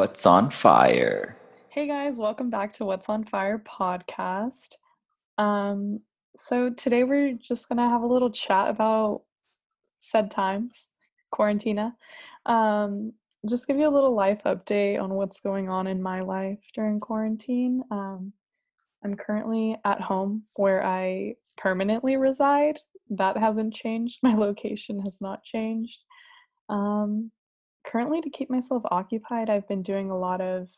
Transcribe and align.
What's 0.00 0.24
on 0.24 0.48
fire? 0.48 1.36
Hey 1.68 1.86
guys, 1.86 2.16
welcome 2.16 2.48
back 2.48 2.72
to 2.72 2.86
What's 2.86 3.10
on 3.10 3.22
Fire 3.22 3.58
podcast. 3.58 4.76
Um, 5.36 6.00
so 6.34 6.70
today 6.70 7.04
we're 7.04 7.34
just 7.34 7.68
gonna 7.68 7.86
have 7.86 8.00
a 8.00 8.06
little 8.06 8.30
chat 8.30 8.70
about 8.70 9.24
said 9.98 10.30
times, 10.30 10.88
quarantina. 11.34 11.92
Um, 12.46 13.12
just 13.46 13.66
give 13.66 13.76
you 13.76 13.86
a 13.86 13.92
little 13.92 14.14
life 14.14 14.40
update 14.46 14.98
on 14.98 15.12
what's 15.12 15.40
going 15.40 15.68
on 15.68 15.86
in 15.86 16.02
my 16.02 16.20
life 16.20 16.60
during 16.74 16.98
quarantine. 16.98 17.82
Um, 17.90 18.32
I'm 19.04 19.16
currently 19.16 19.76
at 19.84 20.00
home 20.00 20.44
where 20.54 20.82
I 20.82 21.34
permanently 21.58 22.16
reside. 22.16 22.78
That 23.10 23.36
hasn't 23.36 23.74
changed. 23.74 24.20
My 24.22 24.32
location 24.34 25.00
has 25.00 25.20
not 25.20 25.44
changed. 25.44 25.98
Um, 26.70 27.32
currently, 27.84 28.20
to 28.20 28.30
keep 28.30 28.50
myself 28.50 28.82
occupied, 28.90 29.50
I've 29.50 29.68
been 29.68 29.82
doing 29.82 30.10
a 30.10 30.18
lot 30.18 30.40
of, 30.40 30.68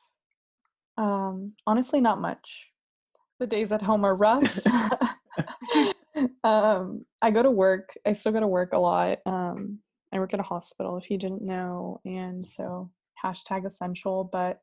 um, 0.96 1.52
honestly, 1.66 2.00
not 2.00 2.20
much. 2.20 2.68
The 3.38 3.46
days 3.46 3.72
at 3.72 3.82
home 3.82 4.04
are 4.04 4.14
rough. 4.14 4.60
um, 6.44 7.04
I 7.20 7.30
go 7.30 7.42
to 7.42 7.50
work. 7.50 7.90
I 8.06 8.12
still 8.12 8.32
go 8.32 8.40
to 8.40 8.46
work 8.46 8.72
a 8.72 8.78
lot. 8.78 9.18
Um, 9.26 9.78
I 10.12 10.18
work 10.18 10.34
at 10.34 10.40
a 10.40 10.44
hospital, 10.44 10.98
if 10.98 11.10
you 11.10 11.18
didn't 11.18 11.42
know, 11.42 12.00
and 12.04 12.44
so 12.44 12.90
hashtag 13.24 13.64
essential. 13.64 14.28
But 14.30 14.60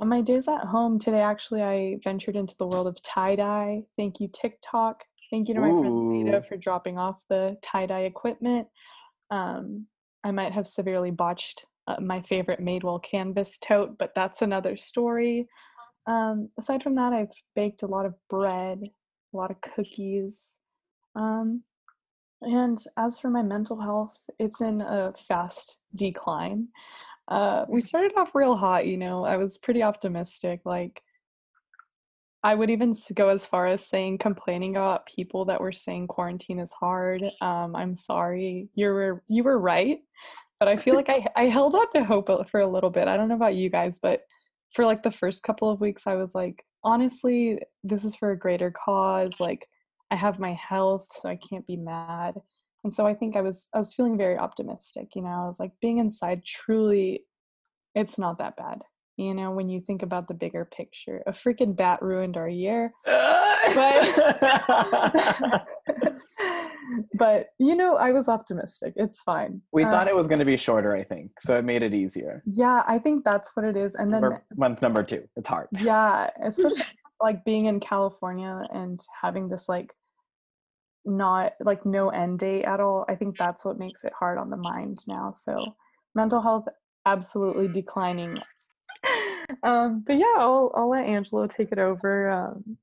on 0.00 0.08
my 0.08 0.20
days 0.20 0.48
at 0.48 0.64
home 0.64 0.98
today, 0.98 1.20
actually, 1.20 1.62
I 1.62 1.98
ventured 2.02 2.36
into 2.36 2.56
the 2.56 2.66
world 2.66 2.86
of 2.86 3.02
tie 3.02 3.36
dye. 3.36 3.82
Thank 3.96 4.20
you, 4.20 4.28
TikTok. 4.28 5.04
Thank 5.30 5.48
you 5.48 5.54
to 5.54 5.60
my 5.60 5.68
friend 5.68 6.24
Lita 6.24 6.42
for 6.42 6.56
dropping 6.56 6.96
off 6.96 7.16
the 7.28 7.58
tie 7.60 7.86
dye 7.86 8.02
equipment. 8.02 8.68
Um, 9.30 9.86
I 10.24 10.30
might 10.30 10.52
have 10.52 10.66
severely 10.66 11.10
botched 11.10 11.64
uh, 11.86 11.96
my 12.00 12.20
favorite 12.20 12.60
Madewell 12.60 13.02
canvas 13.02 13.58
tote, 13.58 13.96
but 13.98 14.14
that's 14.14 14.42
another 14.42 14.76
story. 14.76 15.48
Um, 16.06 16.50
aside 16.58 16.82
from 16.82 16.94
that, 16.96 17.12
I've 17.12 17.32
baked 17.54 17.82
a 17.82 17.86
lot 17.86 18.06
of 18.06 18.14
bread, 18.28 18.80
a 19.32 19.36
lot 19.36 19.50
of 19.50 19.60
cookies. 19.60 20.56
Um, 21.14 21.62
and 22.42 22.78
as 22.96 23.18
for 23.18 23.30
my 23.30 23.42
mental 23.42 23.80
health, 23.80 24.18
it's 24.38 24.60
in 24.60 24.80
a 24.80 25.12
fast 25.16 25.78
decline. 25.94 26.68
Uh, 27.26 27.64
we 27.68 27.80
started 27.80 28.12
off 28.16 28.34
real 28.34 28.56
hot, 28.56 28.86
you 28.86 28.96
know. 28.96 29.24
I 29.24 29.36
was 29.36 29.58
pretty 29.58 29.82
optimistic. 29.82 30.60
Like, 30.64 31.02
I 32.44 32.54
would 32.54 32.70
even 32.70 32.94
go 33.14 33.30
as 33.30 33.44
far 33.46 33.66
as 33.66 33.84
saying 33.84 34.18
complaining 34.18 34.76
about 34.76 35.06
people 35.06 35.44
that 35.46 35.60
were 35.60 35.72
saying 35.72 36.06
quarantine 36.06 36.60
is 36.60 36.72
hard. 36.72 37.22
Um, 37.40 37.74
I'm 37.74 37.94
sorry, 37.94 38.68
you 38.74 38.88
were 38.88 39.22
you 39.28 39.42
were 39.42 39.58
right, 39.58 39.98
but 40.60 40.68
I 40.68 40.76
feel 40.76 40.94
like 41.00 41.08
I 41.08 41.26
I 41.36 41.46
held 41.46 41.74
on 41.74 41.92
to 41.94 42.04
hope 42.04 42.48
for 42.48 42.60
a 42.60 42.66
little 42.66 42.90
bit. 42.90 43.08
I 43.08 43.16
don't 43.16 43.28
know 43.28 43.34
about 43.34 43.56
you 43.56 43.70
guys, 43.70 43.98
but 43.98 44.22
for 44.72 44.84
like 44.84 45.02
the 45.02 45.10
first 45.10 45.42
couple 45.42 45.70
of 45.70 45.80
weeks, 45.80 46.06
I 46.06 46.14
was 46.14 46.34
like, 46.34 46.64
honestly, 46.84 47.60
this 47.82 48.04
is 48.04 48.14
for 48.14 48.30
a 48.30 48.38
greater 48.38 48.70
cause. 48.70 49.40
Like, 49.40 49.66
I 50.10 50.16
have 50.16 50.38
my 50.38 50.52
health, 50.52 51.08
so 51.14 51.28
I 51.28 51.36
can't 51.36 51.66
be 51.66 51.76
mad. 51.76 52.34
And 52.84 52.94
so 52.94 53.06
I 53.06 53.14
think 53.14 53.36
I 53.36 53.40
was 53.40 53.68
I 53.74 53.78
was 53.78 53.94
feeling 53.94 54.16
very 54.16 54.38
optimistic. 54.38 55.08
You 55.14 55.22
know, 55.22 55.28
I 55.28 55.46
was 55.46 55.58
like, 55.58 55.72
being 55.80 55.98
inside 55.98 56.44
truly, 56.44 57.24
it's 57.94 58.18
not 58.18 58.38
that 58.38 58.56
bad. 58.56 58.82
You 59.18 59.34
know, 59.34 59.50
when 59.50 59.68
you 59.68 59.80
think 59.80 60.02
about 60.04 60.28
the 60.28 60.34
bigger 60.34 60.64
picture, 60.64 61.24
a 61.26 61.32
freaking 61.32 61.74
bat 61.74 62.00
ruined 62.00 62.36
our 62.36 62.48
year. 62.48 62.92
but 63.04 63.16
you 67.58 67.74
know, 67.74 67.96
I 67.96 68.12
was 68.12 68.28
optimistic. 68.28 68.92
It's 68.94 69.20
fine. 69.20 69.60
we 69.72 69.82
Uh, 69.82 69.90
thought 69.90 70.06
it 70.06 70.14
was 70.14 70.28
going 70.28 70.38
to 70.38 70.44
be 70.44 70.56
shorter, 70.56 70.94
I 70.94 71.02
think, 71.02 71.32
so 71.40 71.58
it 71.58 71.64
made 71.64 71.82
it 71.82 71.94
easier. 71.94 72.44
Yeah, 72.46 72.84
I 72.86 73.00
think 73.00 73.24
that's 73.24 73.56
what 73.56 73.64
it 73.66 73.76
is. 73.76 73.96
And 73.96 74.14
then 74.14 74.22
We're 74.22 74.40
month 74.56 74.82
number 74.82 75.02
two. 75.02 75.28
It's 75.36 75.48
hard. 75.48 75.66
yeah, 75.80 76.30
especially 76.40 76.84
like 77.20 77.44
being 77.44 77.64
in 77.64 77.80
California 77.80 78.62
and 78.72 79.00
having 79.20 79.48
this 79.48 79.68
like 79.68 79.92
not 81.04 81.54
like 81.60 81.84
no 81.84 82.10
end 82.10 82.38
date 82.38 82.66
at 82.66 82.78
all. 82.78 83.04
I 83.08 83.16
think 83.16 83.36
that's 83.36 83.64
what 83.64 83.80
makes 83.80 84.04
it 84.04 84.12
hard 84.16 84.38
on 84.38 84.48
the 84.50 84.56
mind 84.56 85.00
now. 85.08 85.32
So 85.32 85.74
mental 86.14 86.40
health 86.40 86.68
absolutely 87.04 87.66
declining. 87.66 88.38
um, 89.62 90.04
but 90.06 90.16
yeah, 90.16 90.34
I'll 90.36 90.72
I'll 90.74 90.90
let 90.90 91.06
Angela 91.06 91.48
take 91.48 91.72
it 91.72 91.78
over. 91.78 92.28
Um, 92.30 92.76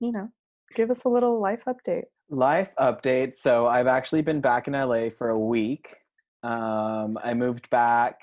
you 0.00 0.12
know, 0.12 0.30
give 0.74 0.90
us 0.90 1.04
a 1.04 1.08
little 1.08 1.40
life 1.40 1.64
update. 1.66 2.04
Life 2.28 2.70
update. 2.78 3.34
So 3.34 3.66
I've 3.66 3.86
actually 3.86 4.22
been 4.22 4.40
back 4.40 4.68
in 4.68 4.74
LA 4.74 5.10
for 5.10 5.30
a 5.30 5.38
week. 5.38 5.94
Um, 6.42 7.18
I 7.22 7.34
moved 7.34 7.68
back, 7.70 8.20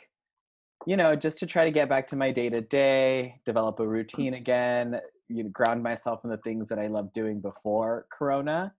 you 0.88 0.98
know, 0.98 1.16
just 1.16 1.40
to 1.40 1.46
try 1.46 1.66
to 1.66 1.72
get 1.72 1.88
back 1.88 2.08
to 2.08 2.16
my 2.16 2.32
day 2.32 2.50
to 2.50 2.62
day, 2.62 3.36
develop 3.46 3.80
a 3.80 3.88
routine 3.88 4.34
again, 4.34 5.00
you 5.28 5.44
know, 5.44 5.50
ground 5.50 5.84
myself 5.84 6.22
in 6.24 6.30
the 6.30 6.38
things 6.38 6.70
that 6.70 6.80
I 6.80 6.88
loved 6.88 7.14
doing 7.14 7.42
before 7.42 8.08
Corona. 8.12 8.74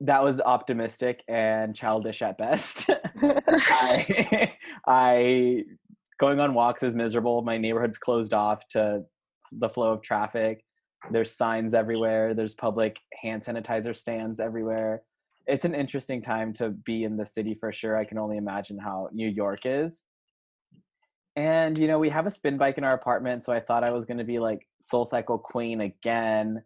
That 0.00 0.22
was 0.22 0.40
optimistic 0.40 1.22
and 1.28 1.76
childish 1.76 2.20
at 2.20 2.36
best. 2.36 2.90
I, 3.22 4.52
I 4.86 5.64
going 6.18 6.40
on 6.40 6.54
walks 6.54 6.82
is 6.82 6.94
miserable. 6.94 7.42
My 7.42 7.58
neighborhood's 7.58 7.98
closed 7.98 8.34
off 8.34 8.66
to 8.70 9.02
the 9.52 9.68
flow 9.68 9.92
of 9.92 10.02
traffic. 10.02 10.64
There's 11.10 11.36
signs 11.36 11.74
everywhere. 11.74 12.34
There's 12.34 12.54
public 12.54 12.98
hand 13.20 13.42
sanitizer 13.42 13.96
stands 13.96 14.40
everywhere. 14.40 15.02
It's 15.46 15.64
an 15.64 15.74
interesting 15.74 16.22
time 16.22 16.52
to 16.54 16.70
be 16.70 17.04
in 17.04 17.16
the 17.16 17.26
city 17.26 17.56
for 17.58 17.72
sure. 17.72 17.96
I 17.96 18.04
can 18.04 18.18
only 18.18 18.38
imagine 18.38 18.78
how 18.78 19.08
New 19.12 19.28
York 19.28 19.60
is. 19.64 20.02
And 21.36 21.76
you 21.76 21.88
know, 21.88 21.98
we 21.98 22.08
have 22.10 22.26
a 22.26 22.30
spin 22.30 22.56
bike 22.56 22.78
in 22.78 22.84
our 22.84 22.94
apartment, 22.94 23.44
so 23.44 23.52
I 23.52 23.60
thought 23.60 23.84
I 23.84 23.90
was 23.90 24.04
going 24.04 24.18
to 24.18 24.24
be 24.24 24.38
like 24.38 24.66
Soul 24.80 25.04
Cycle 25.04 25.38
Queen 25.38 25.80
again. 25.82 26.62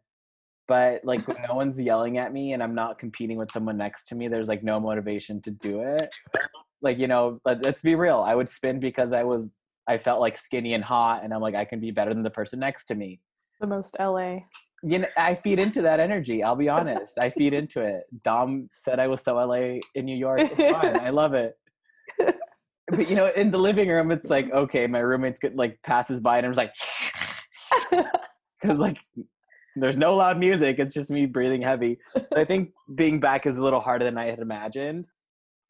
But 0.68 1.04
like 1.04 1.26
when 1.26 1.38
no 1.48 1.54
one's 1.56 1.80
yelling 1.80 2.18
at 2.18 2.32
me 2.32 2.52
and 2.52 2.62
I'm 2.62 2.74
not 2.74 2.98
competing 2.98 3.38
with 3.38 3.50
someone 3.50 3.78
next 3.78 4.04
to 4.08 4.14
me, 4.14 4.28
there's 4.28 4.48
like 4.48 4.62
no 4.62 4.78
motivation 4.78 5.40
to 5.42 5.50
do 5.50 5.80
it. 5.80 6.10
Like, 6.80 6.98
you 6.98 7.08
know, 7.08 7.40
let, 7.44 7.64
let's 7.64 7.82
be 7.82 7.94
real. 7.94 8.20
I 8.20 8.34
would 8.34 8.48
spin 8.48 8.80
because 8.80 9.12
I 9.12 9.24
was 9.24 9.48
I 9.86 9.98
felt 9.98 10.20
like 10.20 10.36
skinny 10.36 10.74
and 10.74 10.84
hot 10.84 11.24
and 11.24 11.32
I'm 11.32 11.40
like 11.40 11.54
I 11.54 11.64
can 11.64 11.80
be 11.80 11.90
better 11.90 12.12
than 12.12 12.22
the 12.22 12.30
person 12.30 12.58
next 12.58 12.86
to 12.86 12.94
me 12.94 13.20
the 13.60 13.66
most 13.66 13.96
LA. 13.98 14.38
you 14.82 15.00
know, 15.00 15.08
I 15.16 15.34
feed 15.34 15.58
into 15.58 15.82
that 15.82 16.00
energy. 16.00 16.42
I'll 16.42 16.56
be 16.56 16.68
honest. 16.68 17.18
I 17.18 17.30
feed 17.30 17.52
into 17.52 17.80
it. 17.80 18.04
Dom 18.22 18.68
said 18.74 19.00
I 19.00 19.06
was 19.08 19.22
so 19.22 19.36
LA 19.36 19.80
in 19.94 20.04
New 20.04 20.16
York. 20.16 20.40
I 20.58 21.10
love 21.10 21.34
it. 21.34 21.56
But 22.90 23.10
you 23.10 23.16
know, 23.16 23.30
in 23.36 23.50
the 23.50 23.58
living 23.58 23.88
room, 23.88 24.10
it's 24.10 24.30
like 24.30 24.50
okay, 24.50 24.86
my 24.86 25.00
roommate's 25.00 25.40
get, 25.40 25.54
like 25.54 25.78
passes 25.82 26.20
by 26.20 26.38
and 26.38 26.46
I'm 26.46 26.54
just 26.54 26.70
like, 27.92 28.06
because 28.62 28.78
like 28.78 28.96
there's 29.76 29.98
no 29.98 30.16
loud 30.16 30.38
music. 30.38 30.78
It's 30.78 30.94
just 30.94 31.10
me 31.10 31.26
breathing 31.26 31.60
heavy. 31.60 31.98
So 32.14 32.36
I 32.36 32.46
think 32.46 32.70
being 32.94 33.20
back 33.20 33.46
is 33.46 33.58
a 33.58 33.62
little 33.62 33.80
harder 33.80 34.06
than 34.06 34.16
I 34.16 34.30
had 34.30 34.38
imagined, 34.38 35.04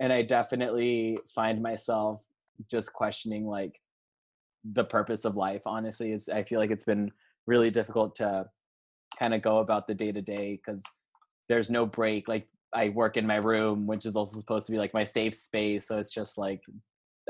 and 0.00 0.12
I 0.12 0.22
definitely 0.22 1.18
find 1.34 1.62
myself 1.62 2.24
just 2.70 2.92
questioning 2.92 3.46
like 3.46 3.80
the 4.64 4.84
purpose 4.84 5.24
of 5.24 5.36
life. 5.36 5.62
Honestly, 5.66 6.12
is 6.12 6.28
I 6.28 6.42
feel 6.42 6.58
like 6.58 6.70
it's 6.70 6.84
been 6.84 7.10
really 7.46 7.70
difficult 7.70 8.14
to 8.16 8.46
kind 9.18 9.34
of 9.34 9.42
go 9.42 9.58
about 9.58 9.86
the 9.86 9.94
day 9.94 10.12
to 10.12 10.22
day 10.22 10.60
because 10.64 10.82
there's 11.48 11.70
no 11.70 11.86
break. 11.86 12.28
Like 12.28 12.46
I 12.74 12.90
work 12.90 13.16
in 13.16 13.26
my 13.26 13.36
room, 13.36 13.86
which 13.86 14.06
is 14.06 14.16
also 14.16 14.38
supposed 14.38 14.66
to 14.66 14.72
be 14.72 14.78
like 14.78 14.94
my 14.94 15.04
safe 15.04 15.34
space. 15.34 15.88
So 15.88 15.98
it's 15.98 16.12
just 16.12 16.38
like 16.38 16.60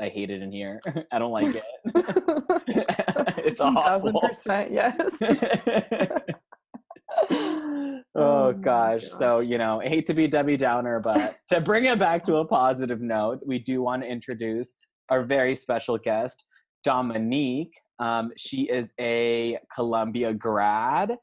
I 0.01 0.09
hate 0.09 0.29
it 0.29 0.41
in 0.41 0.51
here. 0.51 0.81
I 1.11 1.19
don't 1.19 1.31
like 1.31 1.55
it. 1.55 1.63
it's 3.45 3.59
thousand 3.59 4.15
awful. 4.15 4.29
percent 4.29 4.71
yes. 4.71 5.17
Oh 8.19 8.53
gosh. 8.53 9.01
gosh. 9.01 9.11
So, 9.11 9.39
you 9.39 9.57
know, 9.57 9.79
hate 9.79 10.05
to 10.07 10.13
be 10.13 10.27
Debbie 10.27 10.57
Downer, 10.57 10.99
but 10.99 11.37
to 11.51 11.61
bring 11.61 11.85
it 11.85 11.99
back 11.99 12.23
to 12.25 12.37
a 12.37 12.45
positive 12.45 13.01
note, 13.01 13.39
we 13.45 13.59
do 13.59 13.81
want 13.81 14.03
to 14.03 14.07
introduce 14.07 14.73
our 15.09 15.23
very 15.23 15.55
special 15.55 15.97
guest, 15.97 16.45
Dominique. 16.83 17.73
Um, 17.99 18.31
she 18.37 18.63
is 18.63 18.93
a 18.99 19.57
Columbia 19.73 20.33
grad. 20.33 21.17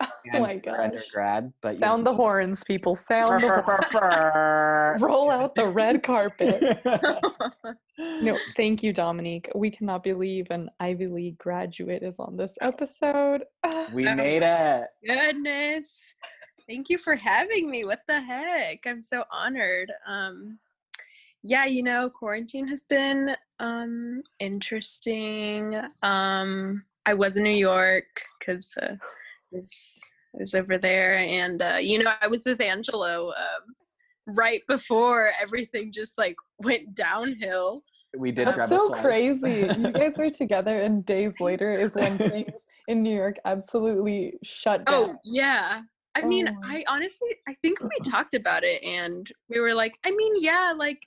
Oh 0.32 0.40
my 0.40 0.54
her 0.54 0.60
gosh. 0.60 0.78
Undergrad, 0.78 1.52
but 1.60 1.76
Sound 1.78 2.06
the 2.06 2.14
horns, 2.14 2.62
people. 2.62 2.94
Sound 2.94 3.42
the 3.42 3.62
horns. 3.92 5.02
Roll 5.02 5.30
out 5.30 5.56
the 5.56 5.66
red 5.66 6.02
carpet. 6.02 6.62
No, 8.22 8.38
thank 8.56 8.82
you, 8.82 8.92
Dominique. 8.94 9.50
We 9.54 9.70
cannot 9.70 10.02
believe 10.02 10.46
an 10.50 10.70
Ivy 10.80 11.06
League 11.06 11.38
graduate 11.38 12.02
is 12.02 12.18
on 12.18 12.36
this 12.36 12.56
episode. 12.62 13.44
we 13.92 14.08
Oh 14.08 14.14
made 14.14 14.42
it. 14.42 14.86
Goodness. 15.06 16.02
Thank 16.66 16.88
you 16.88 16.96
for 16.98 17.14
having 17.14 17.70
me. 17.70 17.84
What 17.84 18.00
the 18.08 18.20
heck? 18.20 18.80
I'm 18.86 19.02
so 19.02 19.24
honored. 19.30 19.92
Um 20.06 20.58
yeah, 21.42 21.64
you 21.66 21.82
know, 21.82 22.08
quarantine 22.10 22.68
has 22.68 22.84
been 22.84 23.36
um 23.58 24.22
interesting. 24.38 25.78
Um 26.02 26.84
I 27.04 27.14
was 27.14 27.36
in 27.36 27.42
New 27.42 27.50
York 27.50 28.06
cuz 28.44 28.70
uh, 28.80 28.94
I 28.94 28.96
was, 29.52 29.98
I 30.34 30.38
was 30.40 30.54
over 30.54 30.78
there 30.78 31.18
and 31.18 31.60
uh 31.62 31.78
you 31.80 31.98
know, 32.02 32.12
I 32.20 32.28
was 32.28 32.44
with 32.44 32.60
Angela 32.60 33.28
um 33.28 33.34
right 34.26 34.62
before 34.68 35.30
everything 35.40 35.92
just 35.92 36.16
like 36.18 36.36
went 36.58 36.94
downhill. 36.94 37.82
we 38.18 38.30
did 38.30 38.46
That's 38.46 38.56
grab 38.56 38.68
That's 38.70 38.82
a 38.82 38.86
so 38.86 38.90
crazy. 39.02 39.60
You 39.78 39.92
guys 39.92 40.18
were 40.18 40.30
together, 40.30 40.80
and 40.80 41.04
days 41.06 41.40
later 41.40 41.72
is 41.74 41.94
when 41.94 42.18
things 42.18 42.66
in 42.88 43.02
New 43.02 43.14
York 43.14 43.36
absolutely 43.44 44.34
shut 44.42 44.84
down. 44.86 44.94
Oh 45.10 45.16
yeah. 45.24 45.82
I 46.16 46.22
mean, 46.22 46.48
Oh. 46.48 46.60
I 46.64 46.84
honestly, 46.88 47.28
I 47.48 47.54
think 47.62 47.80
we 47.80 47.90
talked 48.10 48.34
about 48.34 48.64
it, 48.64 48.82
and 48.82 49.30
we 49.48 49.60
were 49.60 49.74
like, 49.74 49.94
I 50.04 50.10
mean, 50.10 50.34
yeah, 50.42 50.74
like 50.76 50.98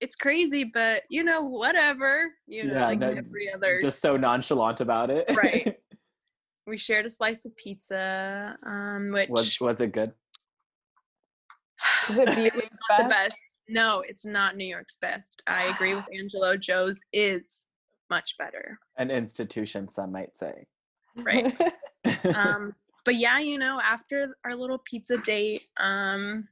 it's 0.00 0.14
crazy, 0.14 0.62
but 0.62 1.02
you 1.10 1.24
know, 1.24 1.42
whatever. 1.44 2.30
You 2.46 2.64
know, 2.64 2.74
Yeah, 2.74 2.86
like 2.86 2.98
no, 3.00 3.08
every 3.10 3.52
other. 3.52 3.80
just 3.80 4.00
so 4.00 4.16
nonchalant 4.16 4.80
about 4.80 5.10
it. 5.10 5.24
Right. 5.34 5.76
We 6.66 6.78
shared 6.78 7.06
a 7.06 7.10
slice 7.10 7.44
of 7.44 7.56
pizza, 7.56 8.56
um, 8.64 9.12
which 9.12 9.28
was 9.28 9.60
was 9.60 9.80
it 9.80 9.92
good? 9.92 10.12
Is 12.10 12.18
it 12.18 12.26
was 12.26 12.36
Beatley's 12.36 12.80
not 12.90 12.98
the 12.98 13.08
best? 13.08 13.30
best. 13.30 13.40
No, 13.68 14.02
it's 14.06 14.24
not 14.24 14.56
New 14.56 14.66
York's 14.66 14.96
best. 15.00 15.42
I 15.46 15.64
agree 15.64 15.94
with 15.94 16.04
Angela. 16.18 16.56
Joe's 16.56 17.00
is 17.12 17.66
much 18.10 18.36
better. 18.38 18.78
An 18.96 19.10
institution, 19.10 19.88
some 19.88 20.12
might 20.12 20.36
say. 20.36 20.66
Right. 21.16 21.56
um 22.34 22.74
but 23.04 23.14
yeah 23.16 23.38
you 23.38 23.58
know 23.58 23.80
after 23.82 24.36
our 24.44 24.54
little 24.54 24.78
pizza 24.78 25.16
date 25.18 25.62
um 25.78 26.46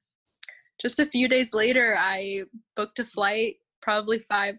just 0.81 0.99
a 0.99 1.07
few 1.07 1.29
days 1.29 1.53
later 1.53 1.95
i 1.99 2.43
booked 2.77 2.99
a 2.99 3.05
flight 3.05 3.57
probably 3.83 4.19
five 4.19 4.57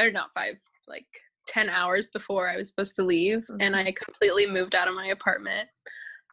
or 0.00 0.10
not 0.10 0.30
five 0.34 0.56
like 0.88 1.06
10 1.46 1.68
hours 1.68 2.08
before 2.08 2.48
i 2.48 2.56
was 2.56 2.68
supposed 2.68 2.94
to 2.94 3.02
leave 3.02 3.44
and 3.60 3.74
i 3.74 3.92
completely 3.92 4.46
moved 4.46 4.74
out 4.74 4.88
of 4.88 4.94
my 4.94 5.08
apartment 5.08 5.68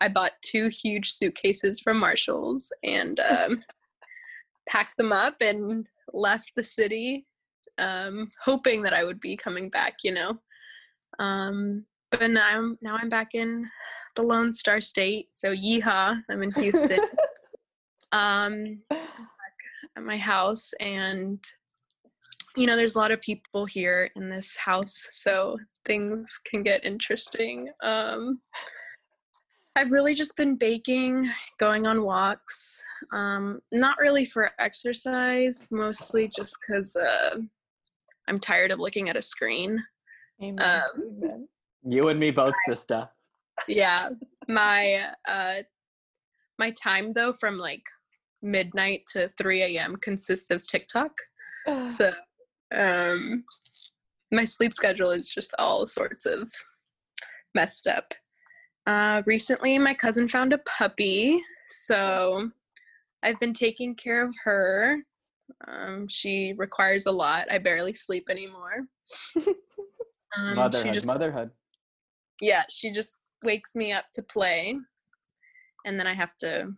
i 0.02 0.08
bought 0.08 0.32
two 0.42 0.70
huge 0.70 1.12
suitcases 1.12 1.80
from 1.80 2.00
marshalls 2.00 2.72
and 2.84 3.20
um, 3.20 3.62
packed 4.68 4.96
them 4.98 5.12
up 5.12 5.36
and 5.42 5.88
left 6.14 6.52
the 6.56 6.64
city 6.64 7.26
um, 7.78 8.30
hoping 8.44 8.82
that 8.82 8.94
i 8.94 9.04
would 9.04 9.20
be 9.20 9.36
coming 9.36 9.70
back 9.70 9.96
you 10.04 10.12
know 10.12 10.40
um, 11.20 11.86
but 12.12 12.30
now 12.32 12.48
I'm 12.50 12.78
now 12.82 12.98
I'm 13.00 13.10
back 13.10 13.36
in 13.36 13.70
the 14.16 14.24
Lone 14.24 14.52
Star 14.54 14.82
State. 14.82 15.30
So 15.34 15.54
yeehaw! 15.54 16.22
I'm 16.30 16.44
in 16.44 16.52
Houston. 16.52 17.00
um, 18.12 18.82
at 18.92 20.04
my 20.04 20.18
house, 20.18 20.72
and 20.80 21.44
you 22.56 22.66
know, 22.66 22.76
there's 22.76 22.96
a 22.96 22.98
lot 22.98 23.12
of 23.12 23.22
people 23.22 23.66
here 23.66 24.10
in 24.16 24.30
this 24.30 24.56
house, 24.56 25.08
so 25.12 25.58
things 25.86 26.28
can 26.46 26.64
get 26.64 26.84
interesting. 26.84 27.70
Um, 27.84 28.42
I've 29.76 29.92
really 29.92 30.14
just 30.14 30.36
been 30.36 30.56
baking, 30.56 31.30
going 31.60 31.88
on 31.88 32.04
walks. 32.04 32.84
Um, 33.14 33.60
not 33.72 33.98
really 34.00 34.26
for 34.26 34.52
exercise, 34.60 35.68
mostly 35.72 36.30
just 36.36 36.58
because 36.62 36.96
uh, 36.96 37.38
I'm 38.28 38.40
tired 38.40 38.72
of 38.72 38.80
looking 38.80 39.10
at 39.10 39.16
a 39.16 39.22
screen. 39.22 39.82
Amen. 40.44 40.60
Um, 40.60 41.20
Amen. 41.24 41.48
You 41.88 42.02
and 42.04 42.20
me 42.20 42.32
both, 42.32 42.56
sister. 42.68 43.08
yeah 43.68 44.10
my 44.48 45.06
uh 45.28 45.56
my 46.58 46.72
time 46.72 47.14
though 47.14 47.34
from 47.34 47.58
like 47.58 47.84
midnight 48.42 49.02
to 49.12 49.30
3 49.38 49.64
a.m 49.64 49.96
consists 49.98 50.50
of 50.50 50.66
tiktok 50.68 51.12
so 51.88 52.12
um 52.76 53.44
my 54.32 54.44
sleep 54.44 54.74
schedule 54.74 55.12
is 55.12 55.28
just 55.28 55.54
all 55.58 55.86
sorts 55.86 56.26
of 56.26 56.52
messed 57.56 57.88
up 57.88 58.14
uh 58.86 59.22
recently 59.26 59.78
my 59.80 59.94
cousin 59.94 60.30
found 60.30 60.54
a 60.54 60.60
puppy 60.60 61.42
so 61.68 62.50
i've 63.24 63.40
been 63.40 63.54
taking 63.54 63.96
care 63.96 64.24
of 64.24 64.34
her 64.44 64.98
um 65.68 66.08
she 66.08 66.54
requires 66.58 67.08
a 67.08 67.12
lot 67.12 67.46
i 67.52 67.58
barely 67.58 67.94
sleep 67.94 68.28
anymore 68.30 68.86
um, 70.38 70.56
motherhood, 70.56 70.94
just 70.94 71.08
motherhood. 71.08 71.52
yeah, 72.42 72.64
she 72.70 72.92
just 72.92 73.16
wakes 73.44 73.76
me 73.76 73.92
up 73.92 74.06
to 74.14 74.22
play 74.22 74.76
and 75.86 76.00
then 76.00 76.08
I 76.08 76.14
have 76.14 76.38
to 76.40 76.74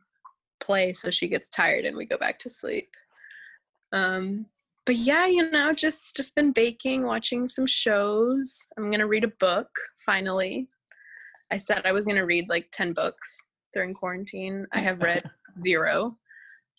play 0.60 0.94
so 0.94 1.10
she 1.10 1.28
gets 1.28 1.50
tired 1.50 1.86
and 1.86 1.98
we 1.98 2.06
go 2.06 2.18
back 2.18 2.40
to 2.40 2.50
sleep. 2.50 2.90
Um 3.92 4.46
but 4.86 4.96
yeah, 4.96 5.26
you 5.28 5.50
know, 5.52 5.74
just 5.74 6.16
just 6.16 6.36
been 6.36 6.52
baking, 6.52 7.04
watching 7.04 7.48
some 7.48 7.68
shows. 7.68 8.68
I'm 8.78 8.90
going 8.90 9.00
to 9.00 9.08
read 9.08 9.24
a 9.24 9.28
book 9.40 9.70
finally. 10.06 10.68
I 11.52 11.58
said 11.58 11.82
I 11.86 11.92
was 11.92 12.06
going 12.06 12.18
to 12.18 12.24
read 12.26 12.50
like 12.50 12.68
10 12.72 12.94
books 12.94 13.40
during 13.74 13.94
quarantine. 13.94 14.66
I 14.74 14.80
have 14.80 15.02
read 15.02 15.24
0. 15.60 16.18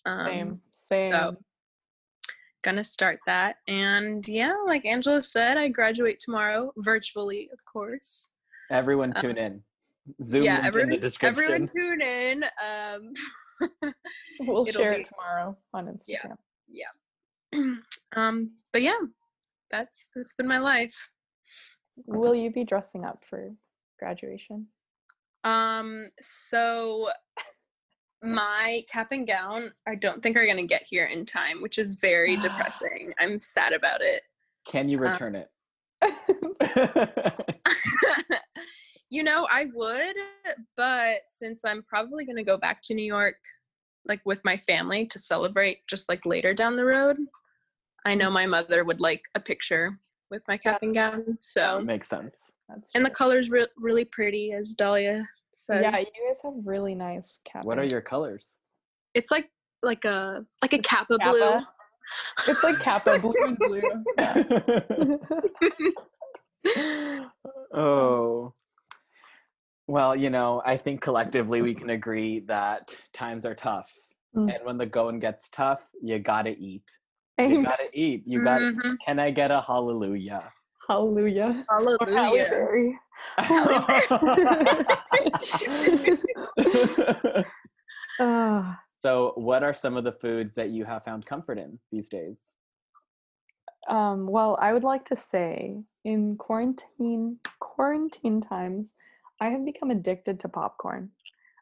Um 0.05 0.25
Same. 0.25 0.61
Same. 0.71 1.11
so- 1.13 1.37
gonna 2.63 2.81
start 2.81 3.19
that 3.25 3.57
and 3.67 4.25
yeah 4.25 4.53
like 4.65 4.85
angela 4.85 5.21
said 5.21 5.57
i 5.57 5.67
graduate 5.67 6.17
tomorrow 6.17 6.71
virtually 6.77 7.49
of 7.51 7.59
course 7.65 8.29
Everyone 8.71 9.11
tune 9.11 9.37
in. 9.37 9.61
Zoom 10.23 10.43
yeah 10.43 10.53
link 10.53 10.61
in 10.61 10.67
everyone, 10.67 10.89
the 10.91 10.97
description. 10.97 11.43
everyone 11.43 11.67
tune 11.67 12.01
in 12.01 12.45
um 12.65 13.91
we'll 14.47 14.63
share 14.65 14.93
be- 14.93 15.01
it 15.01 15.09
tomorrow 15.09 15.57
on 15.73 15.87
Instagram. 15.87 16.37
Yeah. 16.69 16.85
um 18.15 18.51
but 18.71 18.81
yeah 18.81 18.97
that's 19.71 20.07
that's 20.15 20.33
been 20.35 20.47
my 20.47 20.59
life 20.59 21.09
Will 22.07 22.33
you 22.35 22.49
be 22.51 22.63
dressing 22.63 23.05
up 23.05 23.23
for 23.23 23.51
graduation? 23.99 24.67
um 25.43 26.09
so 26.21 27.09
my 28.23 28.83
cap 28.89 29.11
and 29.11 29.27
gown 29.27 29.71
i 29.87 29.95
don't 29.95 30.23
think 30.23 30.37
are 30.37 30.45
gonna 30.47 30.65
get 30.65 30.83
here 30.83 31.05
in 31.05 31.25
time 31.25 31.61
which 31.61 31.77
is 31.77 31.95
very 31.95 32.37
depressing 32.41 33.13
i'm 33.19 33.39
sad 33.41 33.73
about 33.73 34.01
it 34.01 34.23
Can 34.65 34.87
you 34.89 34.97
Uh, 34.99 35.11
return 35.11 35.35
it? 35.35 35.49
you 39.09 39.23
know 39.23 39.47
i 39.51 39.65
would 39.73 40.15
but 40.77 41.21
since 41.27 41.63
i'm 41.65 41.83
probably 41.83 42.25
gonna 42.25 42.43
go 42.43 42.57
back 42.57 42.81
to 42.81 42.93
new 42.93 43.05
york 43.05 43.35
like 44.05 44.21
with 44.25 44.39
my 44.43 44.57
family 44.57 45.05
to 45.05 45.19
celebrate 45.19 45.85
just 45.87 46.09
like 46.09 46.25
later 46.25 46.53
down 46.53 46.75
the 46.75 46.83
road 46.85 47.17
i 48.05 48.13
know 48.13 48.29
my 48.29 48.45
mother 48.45 48.83
would 48.83 48.99
like 48.99 49.23
a 49.35 49.39
picture 49.39 49.99
with 50.31 50.41
my 50.47 50.57
cap 50.57 50.79
and 50.81 50.93
gown 50.93 51.37
so 51.39 51.81
Makes 51.81 52.09
sense. 52.09 52.35
That's 52.69 52.89
and 52.95 53.05
the 53.05 53.09
true. 53.09 53.15
color's 53.15 53.49
re- 53.49 53.67
really 53.77 54.05
pretty 54.05 54.53
as 54.53 54.73
dahlia 54.73 55.27
says 55.55 55.81
Yeah, 55.81 55.91
you 55.97 56.27
guys 56.27 56.41
have 56.43 56.53
really 56.63 56.95
nice 56.95 57.39
cap. 57.45 57.65
What 57.65 57.77
are 57.77 57.83
your 57.83 58.01
colors? 58.01 58.55
it's 59.13 59.29
like 59.29 59.49
like 59.83 60.05
a 60.05 60.45
like 60.61 60.73
a 60.73 60.79
kappa, 60.79 61.17
blue 61.23 61.59
It's 62.47 62.63
like 62.63 62.79
Kappa, 62.79 63.19
blue 63.19 63.33
and 63.39 63.57
blue. 63.57 63.81
Yeah. 64.17 64.43
oh. 67.73 68.53
Well, 69.87 70.15
you 70.15 70.29
know, 70.29 70.61
I 70.65 70.77
think 70.77 71.01
collectively 71.01 71.61
we 71.61 71.73
can 71.75 71.89
agree 71.89 72.39
that 72.47 72.95
times 73.13 73.45
are 73.45 73.55
tough. 73.55 73.91
Mm. 74.35 74.55
And 74.55 74.65
when 74.65 74.77
the 74.77 74.85
going 74.85 75.19
gets 75.19 75.49
tough, 75.49 75.89
you 76.01 76.19
gotta 76.19 76.51
eat. 76.51 76.85
You 77.39 77.63
gotta 77.63 77.89
eat. 77.93 78.23
You 78.25 78.43
gotta. 78.43 78.65
Mhm. 78.65 78.97
Can 79.05 79.19
I 79.19 79.31
get 79.31 79.49
a 79.51 79.61
hallelujah? 79.61 80.51
Hallelujah. 80.87 81.65
Or 81.69 81.75
hallelujah 82.07 82.49
Berry. 82.49 82.99
Ah. 88.19 88.79
so, 89.01 89.33
what 89.35 89.63
are 89.63 89.73
some 89.73 89.97
of 89.97 90.03
the 90.03 90.11
foods 90.11 90.53
that 90.53 90.69
you 90.69 90.85
have 90.85 91.03
found 91.03 91.25
comfort 91.25 91.57
in 91.57 91.79
these 91.91 92.09
days? 92.09 92.37
Um, 93.87 94.27
well, 94.27 94.57
I 94.61 94.73
would 94.73 94.83
like 94.83 95.05
to 95.05 95.15
say 95.15 95.81
in 96.03 96.37
quarantine 96.37 97.39
quarantine 97.59 98.41
times, 98.41 98.95
I 99.41 99.49
have 99.49 99.65
become 99.65 99.89
addicted 99.89 100.39
to 100.41 100.49
popcorn. 100.49 101.11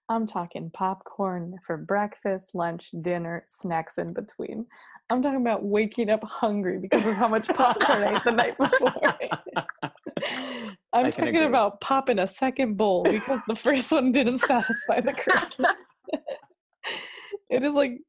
I'm 0.09 0.25
talking 0.25 0.69
popcorn 0.71 1.57
for 1.65 1.77
breakfast, 1.77 2.53
lunch, 2.53 2.91
dinner, 3.01 3.45
snacks 3.47 3.97
in 3.97 4.11
between. 4.13 4.65
I'm 5.11 5.21
talking 5.21 5.41
about 5.41 5.65
waking 5.65 6.09
up 6.09 6.23
hungry 6.23 6.79
because 6.79 7.05
of 7.05 7.15
how 7.15 7.27
much 7.27 7.49
popcorn 7.49 8.01
I 8.01 8.15
ate 8.15 8.23
the 8.23 8.31
night 8.31 8.57
before. 8.57 8.93
I'm 10.93 11.11
talking 11.11 11.35
agree. 11.35 11.45
about 11.45 11.81
popping 11.81 12.17
a 12.17 12.25
second 12.25 12.77
bowl 12.77 13.03
because 13.03 13.41
the 13.45 13.55
first 13.55 13.91
one 13.91 14.13
didn't 14.13 14.37
satisfy 14.37 15.01
the 15.01 15.11
craving. 15.11 15.65
it 17.49 17.61
is 17.61 17.73
like 17.73 17.99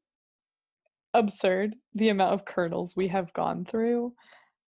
absurd 1.13 1.75
the 1.93 2.07
amount 2.07 2.35
of 2.35 2.45
kernels 2.45 2.95
we 2.95 3.09
have 3.09 3.33
gone 3.33 3.65
through. 3.65 4.13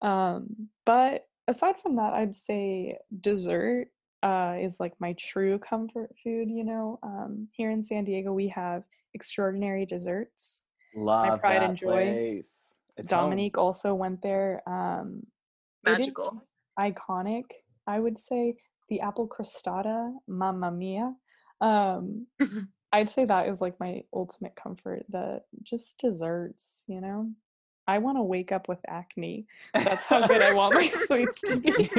Um, 0.02 0.70
but 0.86 1.26
aside 1.50 1.82
from 1.82 1.98
that, 1.98 2.14
I'd 2.14 2.34
say 2.34 2.98
dessert 3.20 3.88
uh, 4.24 4.56
is 4.58 4.80
like 4.80 4.94
my 5.00 5.14
true 5.20 5.60
comfort 5.60 6.12
food. 6.24 6.50
You 6.50 6.64
know, 6.64 6.98
um, 7.04 7.50
here 7.52 7.72
in 7.72 7.84
San 7.84 8.06
Diego, 8.06 8.32
we 8.32 8.48
have 8.48 8.84
extraordinary 9.14 9.86
desserts. 9.86 10.64
Love 10.96 11.28
my 11.28 11.38
pride 11.38 11.62
that 11.62 11.70
and 11.70 11.78
joy. 11.78 12.12
place. 12.12 12.52
It's 12.98 13.12
home. 13.12 13.26
Dominique 13.30 13.58
also 13.58 13.94
went 13.94 14.22
there. 14.22 14.62
Um, 14.68 15.26
magical 15.84 16.44
iconic, 16.80 17.46
I 17.88 18.00
would 18.00 18.18
say. 18.18 18.56
The 18.90 19.00
apple 19.00 19.28
crostata, 19.28 20.14
mamma 20.28 20.72
mia. 20.72 21.16
Um, 21.62 22.28
I'd 22.94 23.10
say 23.10 23.24
that 23.26 23.48
is 23.48 23.62
like 23.62 23.80
my 23.80 24.04
ultimate 24.14 24.56
comfort. 24.56 25.06
The 25.10 25.42
just 25.64 25.98
desserts, 25.98 26.84
you 26.88 27.00
know. 27.00 27.30
I 27.88 27.98
want 27.98 28.18
to 28.18 28.24
wake 28.24 28.52
up 28.52 28.68
with 28.68 28.80
acne. 28.88 29.48
That's 29.74 30.06
how 30.06 30.28
good 30.28 30.42
I 30.42 30.54
want 30.54 30.76
my 30.76 30.88
sweets 31.08 31.42
to 31.42 31.58
be. 31.58 31.90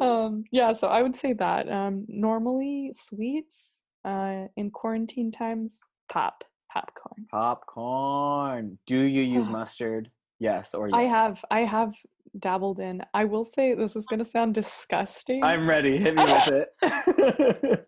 um, 0.00 0.44
yeah, 0.52 0.72
so 0.72 0.86
I 0.86 1.02
would 1.02 1.16
say 1.16 1.32
that. 1.34 1.70
Um, 1.70 2.04
normally, 2.08 2.92
sweets 2.94 3.82
uh, 4.06 4.46
in 4.56 4.70
quarantine 4.70 5.30
times, 5.30 5.82
pop, 6.10 6.44
popcorn. 6.72 7.26
Popcorn. 7.30 8.78
Do 8.86 8.98
you 9.00 9.22
use 9.22 9.48
mustard? 9.50 10.10
Yes 10.38 10.72
or 10.74 10.88
yes? 10.88 10.94
I 10.96 11.02
have, 11.02 11.44
I 11.50 11.60
have 11.60 11.94
dabbled 12.38 12.78
in. 12.78 13.02
I 13.14 13.24
will 13.24 13.44
say 13.44 13.74
this 13.74 13.96
is 13.96 14.06
going 14.06 14.18
to 14.20 14.24
sound 14.24 14.54
disgusting. 14.54 15.42
I'm 15.42 15.68
ready. 15.68 15.98
Hit 15.98 16.14
me 16.14 16.24
with 16.24 16.68
it. 16.82 17.86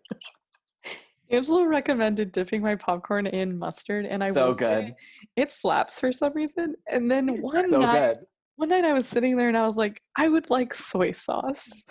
Angela 1.31 1.67
recommended 1.67 2.31
dipping 2.31 2.61
my 2.63 2.73
popcorn 2.75 3.27
in 3.27 3.57
mustard, 3.57 4.05
and 4.07 4.23
I 4.23 4.31
So 4.31 4.47
will 4.47 4.53
say 4.55 4.81
good. 4.85 4.95
it 5.35 5.51
slaps 5.51 5.99
for 5.99 6.11
some 6.11 6.33
reason. 6.33 6.73
And 6.91 7.09
then 7.09 7.41
one 7.41 7.69
so 7.69 7.79
night, 7.79 8.15
good. 8.15 8.25
one 8.55 8.69
night 8.69 8.83
I 8.83 8.93
was 8.93 9.07
sitting 9.07 9.37
there 9.37 9.47
and 9.47 9.57
I 9.57 9.63
was 9.63 9.77
like, 9.77 10.01
I 10.17 10.27
would 10.27 10.49
like 10.49 10.73
soy 10.73 11.11
sauce, 11.11 11.85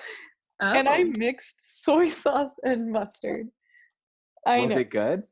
and 0.60 0.88
I 0.88 1.02
Oh. 1.02 1.12
mixed 1.16 1.84
soy 1.84 2.08
sauce 2.22 2.50
and 2.64 2.90
mustard. 2.90 3.46
I 4.48 4.60
Was 4.62 4.70
know 4.70 4.78
it 4.78 4.90
good? 4.90 5.22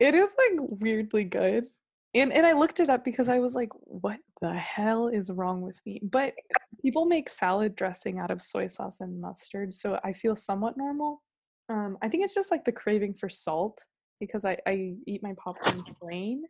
it 0.00 0.14
is 0.14 0.34
like 0.38 0.68
weirdly 0.80 1.24
good, 1.24 1.68
and 2.14 2.32
and 2.32 2.46
I 2.46 2.52
looked 2.52 2.80
it 2.80 2.90
up 2.90 3.04
because 3.04 3.28
I 3.28 3.38
was 3.38 3.54
like, 3.54 3.70
what 3.84 4.18
the 4.40 4.52
hell 4.54 5.08
is 5.08 5.30
wrong 5.30 5.60
with 5.62 5.78
me? 5.86 6.00
But 6.02 6.34
people 6.82 7.04
make 7.06 7.28
salad 7.30 7.74
dressing 7.74 8.18
out 8.18 8.30
of 8.30 8.40
soy 8.42 8.66
sauce 8.66 9.00
and 9.00 9.20
mustard, 9.20 9.72
so 9.74 9.98
I 10.04 10.12
feel 10.12 10.36
somewhat 10.36 10.76
normal. 10.76 11.22
Um, 11.68 11.98
I 12.02 12.08
think 12.08 12.24
it's 12.24 12.34
just 12.34 12.50
like 12.50 12.64
the 12.64 12.72
craving 12.72 13.14
for 13.14 13.28
salt 13.28 13.84
because 14.20 14.44
I, 14.44 14.56
I 14.66 14.94
eat 15.06 15.22
my 15.22 15.34
popcorn 15.42 15.82
plain. 16.00 16.42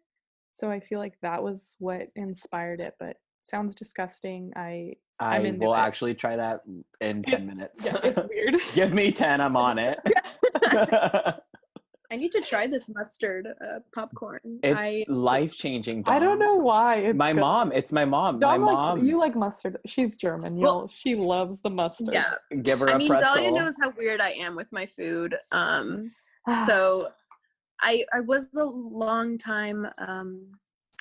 So 0.53 0.71
I 0.71 0.81
feel 0.81 0.99
like 0.99 1.15
that 1.23 1.43
was 1.43 1.77
what 1.79 2.03
inspired 2.17 2.81
it, 2.81 2.95
but 2.99 3.17
sounds 3.43 3.75
disgusting. 3.75 4.53
I 4.57 4.95
I 5.21 5.41
will 5.59 5.75
it. 5.75 5.79
actually 5.79 6.15
try 6.15 6.37
that 6.37 6.61
in 7.01 7.23
10 7.25 7.47
minutes. 7.47 7.85
yeah, 7.85 7.97
it's 8.05 8.29
weird. 8.29 8.57
Give 8.75 8.93
me 8.95 9.11
10, 9.11 9.41
I'm 9.41 9.57
on 9.57 9.79
it. 9.79 9.99
I 12.11 12.17
need 12.17 12.33
to 12.33 12.41
try 12.41 12.67
this 12.67 12.89
mustard 12.89 13.47
uh, 13.47 13.81
popcorn. 13.95 14.41
it's 14.63 14.75
I 14.79 15.05
life 15.09 15.55
changing. 15.55 16.05
I 16.07 16.19
don't 16.19 16.39
know 16.39 16.55
why. 16.55 16.97
It's 16.97 17.17
My 17.19 17.33
good. 17.35 17.41
mom, 17.41 17.71
it's 17.73 17.93
my 17.93 18.07
mom. 18.07 18.37
My 18.37 18.57
Dom 18.57 18.63
likes, 18.63 18.79
mom, 18.79 19.05
you 19.05 19.19
like 19.19 19.37
mustard. 19.37 19.77
She's 19.85 20.17
German. 20.17 20.57
You'll 20.57 20.79
Well, 20.79 20.89
she 20.89 21.15
loves 21.17 21.61
the 21.61 21.69
mustard. 21.69 22.15
yeah. 22.15 22.33
give 22.63 22.79
her 22.81 22.87
a 22.87 22.95
I 22.95 22.97
mean, 22.97 23.09
pretzel. 23.09 23.35
Dahlia 23.35 23.51
knows 23.51 23.75
how 23.83 23.93
weird 23.99 24.23
I 24.23 24.31
am 24.31 24.57
with 24.57 24.69
my 24.73 24.87
food. 24.87 25.37
Um, 25.53 26.11
so 26.67 27.09
I 27.83 28.05
I 28.15 28.21
was 28.21 28.49
a 28.57 28.65
long 28.65 29.37
time 29.37 29.87
um, 29.99 30.47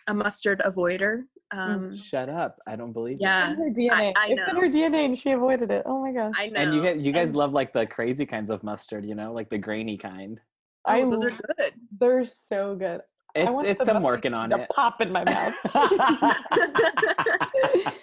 a 0.08 0.14
mustard 0.14 0.62
avoider. 0.66 1.24
Um, 1.52 1.96
Shut 1.98 2.30
up. 2.30 2.60
I 2.68 2.76
don't 2.76 2.92
believe 2.94 3.18
Yeah. 3.22 3.52
it's 3.52 3.60
in 3.60 3.66
her 3.66 3.72
DNA. 3.72 4.14
I 4.18 4.28
it's 4.30 4.42
in 4.50 4.56
her 4.58 4.70
DNA 4.70 5.06
and 5.06 5.18
she 5.18 5.32
avoided 5.32 5.72
it. 5.72 5.84
Oh 5.86 6.02
my 6.02 6.12
gosh. 6.12 6.34
I 6.38 6.50
know. 6.50 6.60
And 6.60 6.76
you 6.76 6.82
get 6.82 6.98
you 6.98 7.12
guys 7.14 7.30
and- 7.30 7.38
love 7.38 7.54
like 7.54 7.72
the 7.74 7.86
crazy 7.86 8.26
kinds 8.26 8.50
of 8.50 8.64
mustard, 8.64 9.06
you 9.06 9.16
know, 9.16 9.32
like 9.34 9.50
the 9.50 9.58
grainy 9.58 9.98
kind. 9.98 10.40
I 10.86 11.02
those 11.02 11.24
are 11.24 11.32
good. 11.32 11.74
They're 12.00 12.26
so 12.26 12.76
good. 12.76 13.02
It's 13.36 13.64
it's 13.82 13.90
I'm 13.90 14.02
working 14.04 14.34
on 14.34 14.50
to 14.52 14.62
it. 14.64 14.70
Pop 14.70 15.02
in 15.02 15.12
my 15.12 15.24
mouth. 15.24 15.54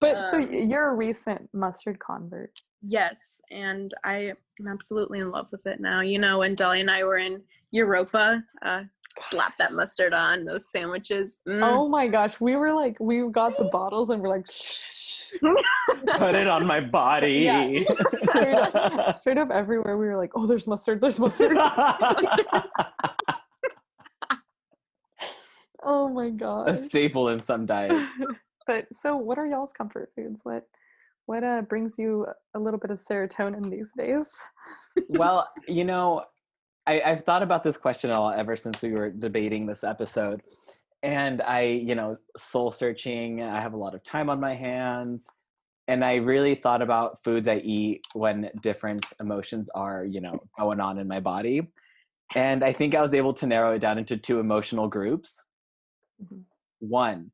but 0.00 0.22
so 0.22 0.38
Um, 0.38 0.50
y- 0.50 0.66
you're 0.68 0.90
a 0.90 0.94
recent 0.94 1.48
mustard 1.52 1.98
convert. 1.98 2.52
Yes, 2.82 3.40
and 3.50 3.92
I 4.04 4.32
am 4.60 4.66
absolutely 4.68 5.18
in 5.20 5.28
love 5.28 5.48
with 5.52 5.66
it 5.66 5.80
now. 5.80 6.00
You 6.00 6.18
know, 6.18 6.38
when 6.38 6.54
Dahlia 6.54 6.80
and 6.80 6.90
I 6.90 7.04
were 7.04 7.18
in 7.18 7.42
Europa, 7.72 8.42
uh, 8.62 8.84
slap 9.18 9.56
that 9.58 9.72
mustard 9.72 10.12
on 10.14 10.44
those 10.44 10.70
sandwiches. 10.70 11.40
Mm. 11.48 11.62
Oh 11.62 11.88
my 11.88 12.06
gosh, 12.06 12.40
we 12.40 12.56
were 12.56 12.72
like, 12.72 12.96
we 13.00 13.28
got 13.28 13.56
the 13.58 13.64
bottles 13.64 14.10
and 14.10 14.22
we're 14.22 14.28
like, 14.28 14.46
shh. 14.50 14.98
Put 16.16 16.34
it 16.34 16.48
on 16.48 16.66
my 16.66 16.80
body. 16.80 17.40
Yeah. 17.44 17.70
straight, 17.84 18.56
up, 18.56 19.14
straight 19.20 19.38
up 19.38 19.50
everywhere. 19.50 19.96
We 19.96 20.06
were 20.06 20.16
like, 20.16 20.32
oh, 20.34 20.44
there's 20.46 20.66
mustard, 20.66 21.00
there's 21.00 21.20
mustard. 21.20 21.56
oh 25.84 26.08
my 26.08 26.30
god, 26.30 26.68
a 26.70 26.76
staple 26.76 27.28
in 27.28 27.40
some 27.40 27.64
diets. 27.64 28.10
but 28.66 28.86
so, 28.92 29.16
what 29.16 29.38
are 29.38 29.46
y'all's 29.46 29.72
comfort 29.72 30.10
foods? 30.16 30.40
What 30.42 30.66
what 31.26 31.44
uh 31.44 31.62
brings 31.62 31.96
you 31.96 32.26
a 32.54 32.58
little 32.58 32.80
bit 32.80 32.90
of 32.90 32.98
serotonin 32.98 33.70
these 33.70 33.92
days? 33.96 34.36
well, 35.10 35.48
you 35.68 35.84
know, 35.84 36.24
I, 36.86 37.00
I've 37.02 37.24
thought 37.24 37.42
about 37.42 37.62
this 37.62 37.76
question 37.76 38.10
a 38.10 38.20
lot 38.20 38.38
ever 38.38 38.56
since 38.56 38.82
we 38.82 38.92
were 38.92 39.10
debating 39.10 39.66
this 39.66 39.84
episode. 39.84 40.42
And 41.02 41.40
I, 41.42 41.62
you 41.62 41.94
know, 41.94 42.16
soul 42.36 42.70
searching, 42.70 43.42
I 43.42 43.60
have 43.60 43.72
a 43.72 43.76
lot 43.76 43.94
of 43.94 44.02
time 44.04 44.28
on 44.28 44.40
my 44.40 44.54
hands. 44.54 45.26
And 45.88 46.04
I 46.04 46.16
really 46.16 46.54
thought 46.54 46.82
about 46.82 47.22
foods 47.24 47.48
I 47.48 47.56
eat 47.56 48.02
when 48.12 48.50
different 48.62 49.06
emotions 49.18 49.68
are, 49.74 50.04
you 50.04 50.20
know, 50.20 50.38
going 50.58 50.80
on 50.80 50.98
in 50.98 51.08
my 51.08 51.20
body. 51.20 51.68
And 52.34 52.62
I 52.62 52.72
think 52.72 52.94
I 52.94 53.02
was 53.02 53.14
able 53.14 53.32
to 53.34 53.46
narrow 53.46 53.74
it 53.74 53.80
down 53.80 53.98
into 53.98 54.16
two 54.16 54.38
emotional 54.38 54.88
groups. 54.88 55.44
Mhm. 56.22 56.44
One, 56.78 57.32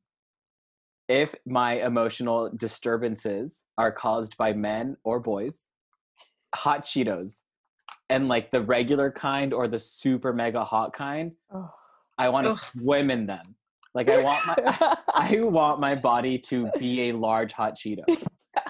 if 1.07 1.35
my 1.45 1.73
emotional 1.85 2.49
disturbances 2.49 3.63
are 3.77 3.91
caused 3.91 4.37
by 4.37 4.53
men 4.53 4.97
or 5.03 5.19
boys, 5.19 5.67
hot 6.55 6.83
Cheetos 6.83 7.43
and 8.09 8.27
like 8.27 8.51
the 8.51 8.61
regular 8.61 9.11
kind 9.11 9.53
or 9.53 9.67
the 9.67 9.79
super 9.79 10.33
mega 10.33 10.63
hot 10.63 10.93
kind, 10.93 11.31
Oh. 11.53 11.69
I 12.17 12.29
want 12.29 12.47
to 12.47 12.55
swim 12.55 13.11
in 13.11 13.25
them. 13.27 13.55
Like 13.93 14.09
I 14.09 14.23
want 14.23 14.45
my 14.47 14.97
I 15.13 15.39
want 15.41 15.79
my 15.79 15.93
body 15.95 16.37
to 16.39 16.69
be 16.79 17.09
a 17.09 17.11
large 17.13 17.51
hot 17.53 17.75
Cheeto. 17.77 18.03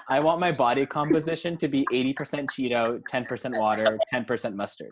I 0.10 0.20
want 0.20 0.40
my 0.40 0.52
body 0.52 0.86
composition 0.86 1.58
to 1.58 1.68
be 1.68 1.86
80% 1.92 2.46
Cheeto, 2.52 3.02
10% 3.14 3.60
water, 3.60 3.98
10% 4.14 4.56
mustard. 4.56 4.92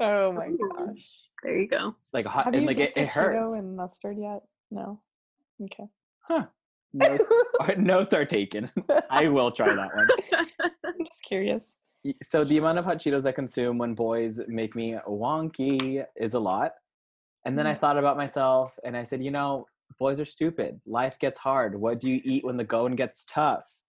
oh 0.00 0.32
my 0.32 0.48
gosh. 0.48 1.06
There 1.42 1.58
you 1.58 1.68
go. 1.68 1.94
It's 2.02 2.14
like 2.14 2.24
hot 2.26 2.44
Have 2.46 2.54
and 2.54 2.62
you 2.62 2.68
like 2.68 2.78
it, 2.78 2.94
dipped 2.94 2.96
a 2.98 3.02
it 3.02 3.08
hurts. 3.10 3.52
Cheeto 3.52 3.58
in 3.58 3.76
mustard 3.76 4.16
yet? 4.18 4.40
No. 4.70 5.00
Okay. 5.64 5.84
No, 6.94 7.16
notes 7.78 8.12
are 8.12 8.26
taken. 8.26 8.68
I 9.08 9.26
will 9.28 9.50
try 9.50 9.66
that 9.66 9.90
one. 9.94 10.46
I'm 10.84 11.04
just 11.06 11.22
curious. 11.22 11.78
So 12.22 12.44
the 12.44 12.58
amount 12.58 12.78
of 12.78 12.84
hot 12.84 12.98
Cheetos 12.98 13.26
I 13.26 13.32
consume 13.32 13.78
when 13.78 13.94
boys 13.94 14.40
make 14.48 14.74
me 14.74 14.96
wonky 15.06 16.04
is 16.16 16.34
a 16.34 16.40
lot. 16.40 16.72
And 17.44 17.58
then 17.58 17.66
I 17.66 17.74
Mm. 17.74 17.80
thought 17.80 17.98
about 17.98 18.16
myself 18.16 18.78
and 18.84 18.96
I 18.96 19.04
said, 19.04 19.22
you 19.22 19.30
know, 19.30 19.66
boys 19.98 20.20
are 20.20 20.24
stupid. 20.24 20.80
Life 20.86 21.18
gets 21.18 21.38
hard. 21.38 21.80
What 21.80 22.00
do 22.00 22.10
you 22.10 22.20
eat 22.24 22.44
when 22.44 22.56
the 22.56 22.64
going 22.64 22.96
gets 22.96 23.24
tough? 23.24 23.80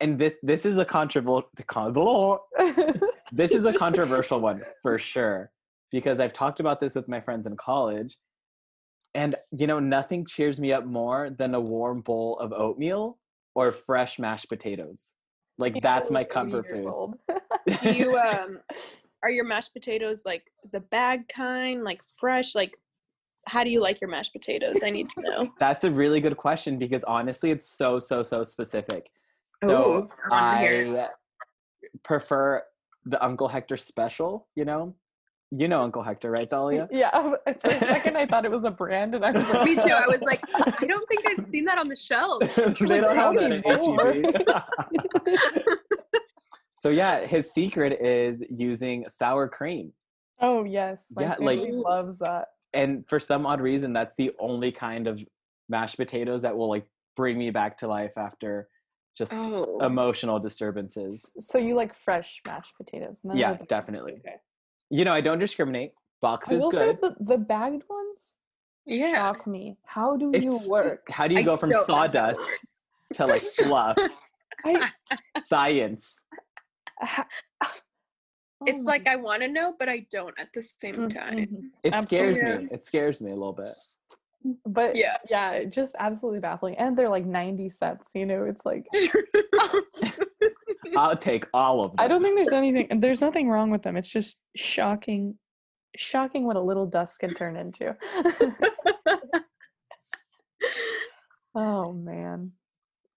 And 0.00 0.18
this 0.18 0.34
this 0.42 0.64
is 0.64 0.78
a 0.78 0.84
controversial 0.84 2.46
this 3.32 3.52
is 3.52 3.64
a 3.64 3.72
controversial 3.72 4.40
one 4.40 4.62
for 4.82 4.98
sure 4.98 5.50
because 5.90 6.20
I've 6.20 6.32
talked 6.32 6.60
about 6.60 6.80
this 6.80 6.94
with 6.94 7.08
my 7.08 7.20
friends 7.20 7.46
in 7.46 7.56
college. 7.56 8.16
And 9.14 9.34
you 9.50 9.66
know, 9.66 9.80
nothing 9.80 10.24
cheers 10.24 10.60
me 10.60 10.72
up 10.72 10.84
more 10.84 11.30
than 11.30 11.54
a 11.54 11.60
warm 11.60 12.00
bowl 12.02 12.38
of 12.38 12.52
oatmeal 12.52 13.18
or 13.54 13.72
fresh 13.72 14.18
mashed 14.18 14.48
potatoes. 14.48 15.14
Like 15.58 15.82
that's 15.82 16.10
my 16.10 16.24
comfort 16.24 16.66
food. 16.70 17.14
you 17.82 18.16
um 18.16 18.60
are 19.22 19.30
your 19.30 19.44
mashed 19.44 19.72
potatoes 19.72 20.22
like 20.24 20.44
the 20.72 20.80
bag 20.80 21.28
kind, 21.28 21.82
like 21.82 22.00
fresh? 22.18 22.54
Like 22.54 22.72
how 23.46 23.64
do 23.64 23.70
you 23.70 23.80
like 23.80 24.00
your 24.00 24.10
mashed 24.10 24.32
potatoes? 24.32 24.76
I 24.84 24.90
need 24.90 25.08
to 25.10 25.20
know. 25.20 25.50
That's 25.58 25.84
a 25.84 25.90
really 25.90 26.20
good 26.20 26.36
question 26.36 26.78
because 26.78 27.02
honestly, 27.04 27.50
it's 27.50 27.68
so 27.68 27.98
so 27.98 28.22
so 28.22 28.44
specific. 28.44 29.10
So 29.64 29.98
Ooh, 29.98 30.08
I 30.30 30.30
wanna 30.30 30.58
hear 30.58 30.96
I 30.96 31.02
it. 31.02 31.08
prefer 32.04 32.62
the 33.04 33.22
Uncle 33.24 33.48
Hector 33.48 33.76
special. 33.76 34.46
You 34.54 34.64
know, 34.64 34.94
you 35.50 35.66
know 35.68 35.82
Uncle 35.82 36.02
Hector, 36.02 36.30
right, 36.30 36.48
Dahlia? 36.48 36.88
yeah. 36.92 37.10
For 37.60 37.68
a 37.70 37.78
second, 37.78 38.16
I 38.16 38.26
thought 38.26 38.44
it 38.44 38.50
was 38.50 38.64
a 38.64 38.70
brand, 38.70 39.14
and 39.14 39.24
I 39.24 39.30
was 39.30 39.48
like, 39.48 39.64
Me 39.64 39.76
too. 39.76 39.90
I 39.92 40.06
was 40.06 40.20
like, 40.22 40.40
I 40.54 40.86
don't 40.86 41.08
think 41.08 41.24
I've 41.26 41.44
seen 41.44 41.64
that 41.66 41.78
on 41.78 41.88
the 41.88 41.96
shelf. 41.96 42.40
they 42.40 43.00
don't 43.00 43.16
have 43.16 43.34
that 43.34 43.62
Tell 43.64 44.00
at 44.00 45.26
HEB. 45.26 45.38
so 46.76 46.90
yeah, 46.90 47.24
his 47.26 47.52
secret 47.52 48.00
is 48.00 48.44
using 48.50 49.04
sour 49.08 49.48
cream. 49.48 49.92
oh 50.40 50.64
yes, 50.64 51.12
my 51.16 51.22
Yeah, 51.22 51.34
like- 51.40 51.58
family 51.60 51.72
loves 51.72 52.18
that. 52.18 52.48
and 52.74 53.04
for 53.08 53.18
some 53.18 53.46
odd 53.46 53.60
reason 53.60 53.92
that's 53.92 54.14
the 54.18 54.32
only 54.38 54.70
kind 54.70 55.06
of 55.06 55.20
mashed 55.68 55.96
potatoes 55.96 56.42
that 56.42 56.56
will 56.56 56.68
like 56.68 56.86
bring 57.16 57.38
me 57.38 57.50
back 57.50 57.78
to 57.78 57.88
life 57.88 58.12
after 58.16 58.68
just 59.16 59.32
Oh. 59.34 59.78
emotional 59.84 60.38
disturbances 60.38 61.32
So 61.40 61.58
you 61.58 61.74
like 61.74 61.92
fresh 61.94 62.40
mashed 62.46 62.74
potatoes? 62.76 63.22
none 63.24 63.32
of 63.36 63.40
Yeah, 63.40 63.56
definitely. 63.68 64.12
Okay. 64.20 64.36
You 64.90 65.04
know 65.04 65.12
i 65.12 65.20
don't 65.20 65.38
discriminate 65.38 65.92
box 66.20 66.50
I 66.50 66.54
is 66.54 66.62
will 66.62 66.70
good 66.70 66.78
say 66.78 66.98
the, 67.00 67.14
the 67.20 67.38
bagged 67.38 67.82
ones 67.88 68.34
yeah. 68.86 69.12
shock 69.14 69.46
me. 69.46 69.76
How 69.84 70.16
do 70.16 70.32
you 70.34 70.58
work? 70.66 71.06
how 71.10 71.28
do 71.28 71.34
you 71.34 71.40
I 71.40 71.44
go 71.44 71.56
from 71.58 71.70
don't 71.70 71.86
know 71.88 71.94
how 71.94 72.06
that 72.08 72.36
sawdust 72.36 72.50
to 73.14 73.26
like 73.26 73.42
fluff 73.42 73.98
I, 74.64 74.90
science 75.42 76.20
ha- 77.00 77.26
it's 78.66 78.82
Oh 78.82 78.84
like 78.86 79.04
my- 79.04 79.12
I 79.12 79.16
want 79.16 79.42
to 79.42 79.48
know, 79.48 79.74
but 79.78 79.88
I 79.88 80.06
don't 80.10 80.34
at 80.40 80.48
the 80.54 80.62
same 80.62 80.96
Mm, 80.96 81.14
time. 81.14 81.36
mhm. 81.38 81.62
It 81.84 82.02
scares 82.04 82.42
me. 82.42 82.66
It 82.72 82.84
scares 82.84 83.20
me 83.20 83.30
a 83.30 83.34
little 83.34 83.52
bit. 83.52 83.74
But 84.66 84.96
Yeah. 84.96 85.18
yeah, 85.30 85.64
just 85.64 85.94
absolutely 85.98 86.40
baffling. 86.40 86.76
And 86.76 86.96
they're 86.96 87.08
like 87.08 87.26
90 87.26 87.68
sets, 87.68 88.10
you 88.14 88.26
know, 88.26 88.44
it's 88.44 88.64
like 88.66 88.86
I'll 90.96 91.16
take 91.16 91.44
all 91.52 91.82
of 91.82 91.92
them. 91.92 91.96
I 91.98 92.08
don't 92.08 92.22
think 92.22 92.36
there's 92.36 92.52
anything 92.54 93.00
there's 93.00 93.20
nothing 93.20 93.48
wrong 93.48 93.70
with 93.70 93.82
them. 93.82 93.96
It's 93.96 94.10
just 94.10 94.38
shocking 94.56 95.36
shocking 95.96 96.44
what 96.44 96.56
a 96.56 96.60
little 96.60 96.86
dust 96.86 97.18
can 97.18 97.34
turn 97.34 97.56
into. 97.56 97.96
oh 101.54 101.92
man. 101.92 102.52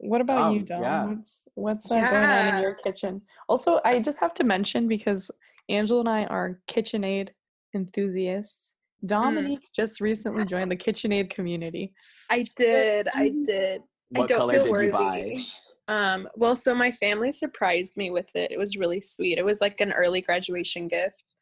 What 0.04 0.22
about 0.22 0.54
you, 0.54 0.60
Um, 0.62 0.66
Dom? 0.66 0.82
yeah. 0.82 1.06
What's 1.06 1.48
what's 1.54 1.92
uh, 1.92 2.00
going 2.00 2.14
on 2.14 2.56
in 2.56 2.62
your 2.64 2.74
kitchen? 2.74 3.22
Also, 3.48 3.80
I 3.86 4.00
just 4.00 4.20
have 4.20 4.34
to 4.36 4.44
mention 4.44 4.88
because 4.88 5.30
Angela 5.70 6.00
and 6.00 6.10
I 6.10 6.24
are 6.26 6.60
KitchenAid 6.68 7.30
enthusiasts. 7.76 8.76
Dominique 9.06 9.68
just 9.76 10.02
recently 10.02 10.46
joined 10.46 10.70
the 10.70 10.76
KitchenAid 10.76 11.30
community. 11.30 11.94
I 12.30 12.48
did. 12.56 13.08
I 13.14 13.28
um, 13.28 13.44
did. 13.44 13.82
What 14.10 14.24
I 14.24 14.28
don't 14.28 14.38
color 14.38 14.54
feel 14.54 14.64
did 14.64 14.72
worthy. 14.72 14.86
you 14.88 14.92
buy? 14.92 15.44
Um, 15.88 16.28
well, 16.36 16.56
so 16.56 16.74
my 16.74 16.92
family 16.92 17.32
surprised 17.32 17.98
me 17.98 18.12
with 18.12 18.34
it. 18.36 18.52
It 18.52 18.58
was 18.58 18.78
really 18.78 19.02
sweet. 19.02 19.38
It 19.38 19.46
was 19.46 19.62
like 19.62 19.82
an 19.82 19.92
early 19.92 20.22
graduation 20.22 20.88
gift. 20.88 21.34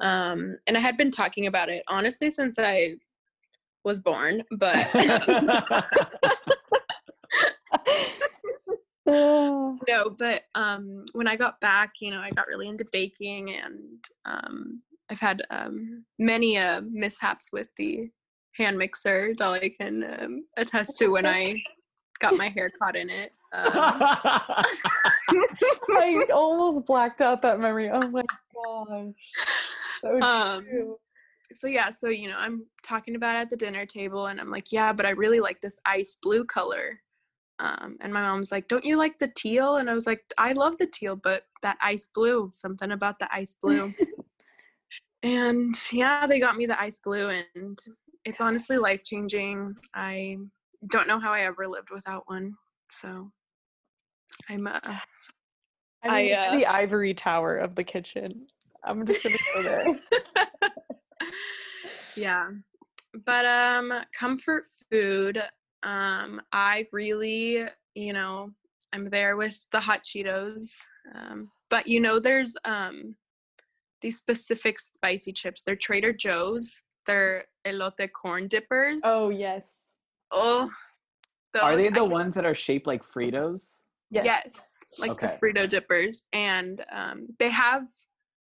Um, 0.00 0.56
and 0.66 0.76
I 0.76 0.80
had 0.80 0.96
been 0.96 1.10
talking 1.10 1.46
about 1.46 1.68
it 1.68 1.84
honestly 1.88 2.30
since 2.30 2.58
I 2.58 2.96
was 3.84 4.00
born, 4.00 4.42
but 4.58 4.88
no, 9.06 10.16
but 10.18 10.42
um 10.54 11.04
when 11.12 11.28
I 11.28 11.36
got 11.36 11.60
back, 11.60 11.92
you 12.00 12.10
know, 12.10 12.20
I 12.20 12.30
got 12.30 12.46
really 12.46 12.68
into 12.68 12.86
baking 12.92 13.54
and 13.54 14.04
um 14.24 14.82
I've 15.10 15.20
had 15.20 15.42
um 15.50 16.04
many 16.18 16.58
uh 16.58 16.82
mishaps 16.90 17.50
with 17.52 17.68
the 17.76 18.10
hand 18.56 18.78
mixer 18.78 19.34
I 19.40 19.72
can 19.80 20.04
um, 20.20 20.44
attest 20.56 20.98
to 20.98 21.08
when 21.12 21.26
I 21.26 21.62
got 22.18 22.36
my 22.36 22.48
hair 22.48 22.70
caught 22.70 22.96
in 22.96 23.10
it. 23.10 23.32
Um, 23.52 23.72
I 25.90 26.26
almost 26.32 26.86
blacked 26.86 27.20
out 27.20 27.42
that 27.42 27.60
memory. 27.60 27.90
Oh 27.90 28.08
my 28.08 28.22
gosh. 28.54 29.14
So 30.00 30.20
um 30.20 30.96
so 31.54 31.66
yeah 31.66 31.90
so 31.90 32.08
you 32.08 32.28
know 32.28 32.36
i'm 32.38 32.64
talking 32.82 33.14
about 33.14 33.36
it 33.36 33.40
at 33.40 33.50
the 33.50 33.56
dinner 33.56 33.86
table 33.86 34.26
and 34.26 34.40
i'm 34.40 34.50
like 34.50 34.72
yeah 34.72 34.92
but 34.92 35.06
i 35.06 35.10
really 35.10 35.40
like 35.40 35.60
this 35.60 35.76
ice 35.84 36.16
blue 36.22 36.44
color. 36.44 37.00
Um, 37.58 37.96
and 38.00 38.12
my 38.12 38.22
mom's 38.22 38.50
like 38.50 38.66
don't 38.66 38.84
you 38.84 38.96
like 38.96 39.18
the 39.18 39.30
teal? 39.36 39.76
And 39.76 39.88
i 39.88 39.94
was 39.94 40.06
like 40.06 40.24
i 40.38 40.52
love 40.52 40.78
the 40.78 40.86
teal 40.86 41.14
but 41.14 41.44
that 41.62 41.76
ice 41.80 42.08
blue 42.12 42.48
something 42.50 42.90
about 42.90 43.18
the 43.18 43.28
ice 43.32 43.56
blue. 43.62 43.92
And 45.24 45.72
yeah 45.92 46.26
they 46.26 46.40
got 46.40 46.56
me 46.56 46.66
the 46.66 46.80
ice 46.80 46.98
blue 46.98 47.28
and 47.28 47.78
it's 48.24 48.40
honestly 48.40 48.76
life 48.76 49.04
changing 49.04 49.76
i 49.94 50.36
don't 50.88 51.06
know 51.06 51.20
how 51.20 51.32
i 51.32 51.42
ever 51.42 51.68
lived 51.68 51.90
without 51.90 52.24
one 52.26 52.54
so 52.90 53.30
i'm 54.48 54.66
uh, 54.66 54.80
I 56.04 56.04
mean, 56.22 56.34
I, 56.34 56.48
uh, 56.48 56.56
the 56.56 56.66
ivory 56.66 57.14
tower 57.14 57.56
of 57.56 57.74
the 57.74 57.84
kitchen. 57.84 58.46
I'm 58.84 59.06
just 59.06 59.22
gonna 59.22 59.36
go 59.54 59.62
there. 59.62 59.86
yeah 62.16 62.48
but 63.24 63.44
um 63.46 63.92
comfort 64.18 64.64
food 64.90 65.42
um 65.82 66.40
i 66.52 66.86
really 66.92 67.64
you 67.94 68.12
know 68.12 68.50
i'm 68.92 69.08
there 69.08 69.36
with 69.36 69.56
the 69.72 69.80
hot 69.80 70.02
cheetos 70.04 70.68
um 71.14 71.50
but 71.70 71.86
you 71.86 72.00
know 72.00 72.20
there's 72.20 72.54
um 72.64 73.14
these 74.02 74.18
specific 74.18 74.78
spicy 74.78 75.32
chips 75.32 75.62
they're 75.62 75.76
trader 75.76 76.12
joe's 76.12 76.80
they're 77.06 77.44
elote 77.66 78.10
corn 78.12 78.46
dippers 78.48 79.00
Oh 79.04 79.30
yes. 79.30 79.90
oh 80.30 80.70
Are 81.60 81.76
they 81.76 81.88
the 81.88 82.00
can- 82.00 82.10
ones 82.10 82.34
that 82.34 82.44
are 82.44 82.54
shaped 82.54 82.86
like 82.86 83.04
Fritos? 83.04 83.81
Yes. 84.12 84.24
Yes, 84.24 84.78
like 84.98 85.10
Okay. 85.12 85.38
the 85.40 85.46
Frito 85.46 85.68
dippers, 85.68 86.22
and 86.32 86.84
um, 86.92 87.26
they 87.38 87.48
have 87.48 87.84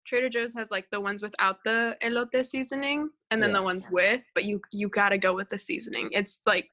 Trader 0.06 0.28
Joe's 0.28 0.54
has 0.56 0.72
like 0.72 0.90
the 0.90 1.00
ones 1.00 1.22
without 1.22 1.58
the 1.64 1.96
elote 2.02 2.46
seasoning, 2.46 3.10
and 3.32 3.42
then 3.42 3.52
Yeah. 3.52 3.58
the 3.58 3.64
ones 3.64 3.88
with. 3.92 4.24
But 4.34 4.46
you 4.46 4.60
you 4.72 4.90
gotta 4.90 5.18
go 5.18 5.34
with 5.36 5.50
the 5.50 5.60
seasoning. 5.60 6.10
It's 6.12 6.42
like 6.46 6.70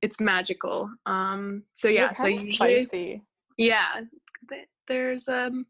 it's 0.00 0.18
magical. 0.18 0.90
Um, 1.06 1.64
so 1.74 1.88
yeah, 1.88 2.10
so 2.12 2.24
kinda 2.24 2.42
usually 2.42 2.84
spicy. 2.84 3.22
yeah, 3.58 4.00
th- 4.50 4.68
there's 4.88 5.28
um 5.28 5.66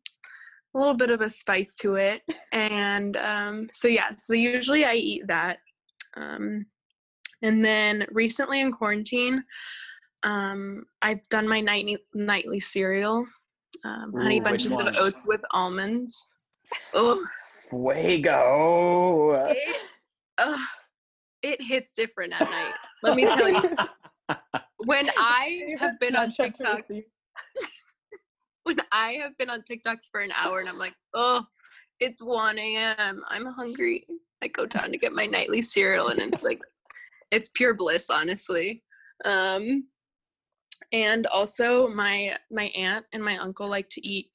a 0.74 0.79
little 0.79 0.94
bit 0.94 1.11
of 1.11 1.20
a 1.20 1.31
spice 1.31 1.74
to 1.77 1.96
it, 1.96 2.22
and 2.53 3.16
um, 3.16 3.68
so 3.72 3.88
yeah, 3.88 4.11
so 4.16 4.35
usually 4.35 4.85
I 4.85 4.94
eat 4.94 5.27
that. 5.27 5.59
Um, 6.16 6.66
and 7.42 7.64
then 7.64 8.07
recently 8.12 8.61
in 8.61 8.72
quarantine, 8.72 9.44
um, 10.24 10.84
I've 11.02 11.22
done 11.28 11.46
my 11.46 11.60
nightly 11.60 11.98
nightly 12.14 12.58
cereal, 12.58 13.26
um, 13.84 14.12
honey 14.14 14.37
Ooh, 14.37 14.38
which 14.38 14.44
bunches 14.44 14.72
of 14.72 14.88
oats 14.98 15.24
with 15.26 15.42
almonds. 15.50 16.24
Oh, 16.94 17.22
Fuego. 17.68 19.44
it, 19.48 19.76
ugh, 20.38 20.58
it 21.42 21.60
hits 21.62 21.92
different 21.92 22.32
at 22.32 22.50
night. 22.50 22.72
Let 23.02 23.16
me 23.16 23.24
tell 23.24 23.50
you, 23.50 23.76
when 24.87 25.10
I 25.18 25.74
have 25.78 26.00
been 26.00 26.16
on 26.16 26.30
TikTok, 26.30 26.80
when 28.64 28.78
I 28.92 29.12
have 29.14 29.37
been 29.37 29.50
on 29.50 29.62
TikTok 29.62 29.98
for 30.10 30.22
an 30.22 30.32
hour 30.32 30.60
and 30.60 30.68
I'm 30.68 30.78
like, 30.78 30.94
oh, 31.12 31.44
it's 32.00 32.22
1 32.22 32.58
a.m. 32.58 33.22
I'm 33.28 33.44
hungry. 33.44 34.06
I 34.42 34.48
go 34.48 34.64
down 34.64 34.90
to 34.90 34.98
get 34.98 35.12
my 35.12 35.26
nightly 35.26 35.60
cereal 35.60 36.08
and 36.08 36.20
it's 36.20 36.44
like, 36.44 36.60
it's 37.30 37.50
pure 37.54 37.74
bliss, 37.74 38.08
honestly. 38.08 38.82
Um, 39.24 39.84
and 40.92 41.26
also 41.26 41.88
my 41.88 42.37
my 42.50 42.64
aunt 42.76 43.04
and 43.12 43.22
my 43.22 43.37
uncle 43.38 43.68
like 43.68 43.88
to 43.90 44.06
eat 44.06 44.30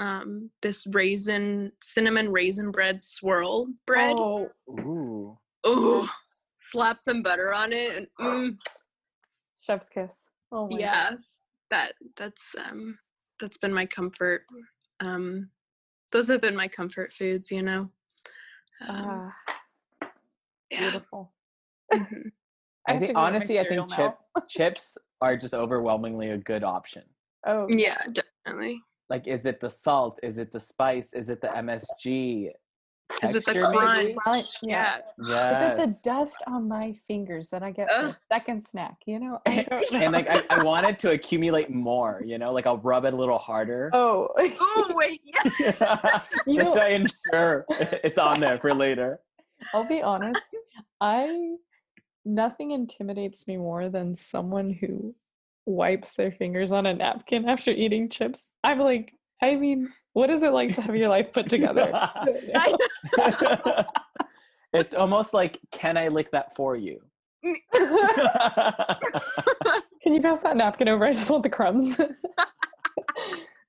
um 0.00 0.50
this 0.62 0.86
raisin 0.92 1.70
cinnamon 1.82 2.30
raisin 2.32 2.70
bread 2.70 3.02
swirl 3.02 3.66
bread. 3.86 4.16
Oh, 4.18 4.48
Ooh. 4.70 5.38
Ooh, 5.66 6.06
slap 6.72 6.98
some 6.98 7.22
butter 7.22 7.52
on 7.54 7.72
it 7.72 7.96
and 7.96 8.06
mm, 8.20 8.56
Chef's 9.60 9.88
kiss. 9.88 10.24
Oh 10.52 10.68
my 10.68 10.78
yeah 10.78 11.10
God. 11.10 11.18
that 11.70 11.92
that's 12.16 12.54
um 12.58 12.98
that's 13.40 13.58
been 13.58 13.72
my 13.72 13.86
comfort 13.86 14.42
um 15.00 15.50
those 16.12 16.28
have 16.28 16.40
been 16.40 16.54
my 16.56 16.68
comfort 16.68 17.12
foods 17.12 17.50
you 17.50 17.62
know 17.62 17.88
um, 18.86 19.32
Ah, 19.32 19.34
yeah 20.70 20.90
beautiful. 20.90 21.32
mhm. 21.92 22.30
I 22.86 22.92
have 22.92 23.00
think 23.00 23.12
go 23.12 23.14
get 23.14 23.14
my 23.14 23.28
honestly, 23.28 23.60
I 23.60 23.68
think 23.68 23.90
chip 23.94 24.14
chips 24.48 24.98
are 25.20 25.36
just 25.36 25.54
overwhelmingly 25.54 26.30
a 26.30 26.38
good 26.38 26.64
option. 26.64 27.02
Oh 27.46 27.66
yeah 27.70 27.98
definitely 28.12 28.80
Like, 29.10 29.26
is 29.26 29.46
it 29.46 29.60
the 29.60 29.70
salt? 29.70 30.18
Is 30.22 30.38
it 30.38 30.52
the 30.52 30.60
spice? 30.60 31.12
Is 31.12 31.28
it 31.28 31.40
the 31.40 31.48
MSG? 31.48 32.50
Is 33.22 33.34
it 33.34 33.44
the 33.44 33.60
crunch? 33.60 34.16
Crunch, 34.16 34.56
yeah. 34.62 34.98
yeah 35.22 35.76
Is 35.76 35.82
it 35.82 35.86
the 35.86 35.98
dust 36.04 36.42
on 36.46 36.66
my 36.66 36.94
fingers 37.06 37.48
that 37.50 37.62
I 37.62 37.70
get 37.70 37.88
for 37.88 38.06
a 38.06 38.16
second 38.28 38.64
snack? 38.64 38.96
You 39.06 39.20
know, 39.20 39.40
I 39.46 39.62
don't 39.62 39.92
know. 39.92 39.98
and 39.98 40.12
like 40.12 40.28
I, 40.28 40.42
I 40.50 40.64
want 40.64 40.88
it 40.88 40.98
to 41.00 41.12
accumulate 41.12 41.70
more, 41.70 42.22
you 42.24 42.38
know, 42.38 42.52
like 42.52 42.66
I'll 42.66 42.78
rub 42.78 43.04
it 43.04 43.12
a 43.12 43.16
little 43.16 43.38
harder. 43.38 43.90
oh, 43.94 44.28
oh 44.38 44.92
wait 44.94 45.20
yeah 45.60 46.20
you 46.46 46.56
just 46.56 46.74
know, 46.74 46.82
to 46.82 46.88
ensure 46.90 47.66
it's 47.70 48.18
on 48.18 48.40
there 48.40 48.58
for 48.58 48.74
later. 48.74 49.20
I'll 49.72 49.86
be 49.86 50.02
honest. 50.02 50.54
I 51.00 51.56
nothing 52.24 52.70
intimidates 52.70 53.46
me 53.46 53.56
more 53.56 53.88
than 53.88 54.14
someone 54.14 54.70
who 54.70 55.14
wipes 55.66 56.14
their 56.14 56.32
fingers 56.32 56.72
on 56.72 56.86
a 56.86 56.94
napkin 56.94 57.48
after 57.48 57.70
eating 57.70 58.08
chips. 58.08 58.50
I'm 58.62 58.78
like, 58.78 59.14
I 59.42 59.56
mean, 59.56 59.92
what 60.12 60.30
is 60.30 60.42
it 60.42 60.52
like 60.52 60.74
to 60.74 60.82
have 60.82 60.96
your 60.96 61.08
life 61.08 61.32
put 61.32 61.48
together? 61.50 61.92
It's 64.74 64.92
almost 64.92 65.32
like, 65.32 65.60
can 65.70 65.96
I 65.96 66.08
lick 66.08 66.32
that 66.32 66.56
for 66.56 66.74
you? 66.74 67.00
Mm. 67.46 67.54
Can 70.02 70.12
you 70.12 70.20
pass 70.20 70.42
that 70.42 70.56
napkin 70.56 70.88
over? 70.88 71.04
I 71.04 71.12
just 71.12 71.30
want 71.30 71.44
the 71.44 71.48
crumbs. 71.48 71.96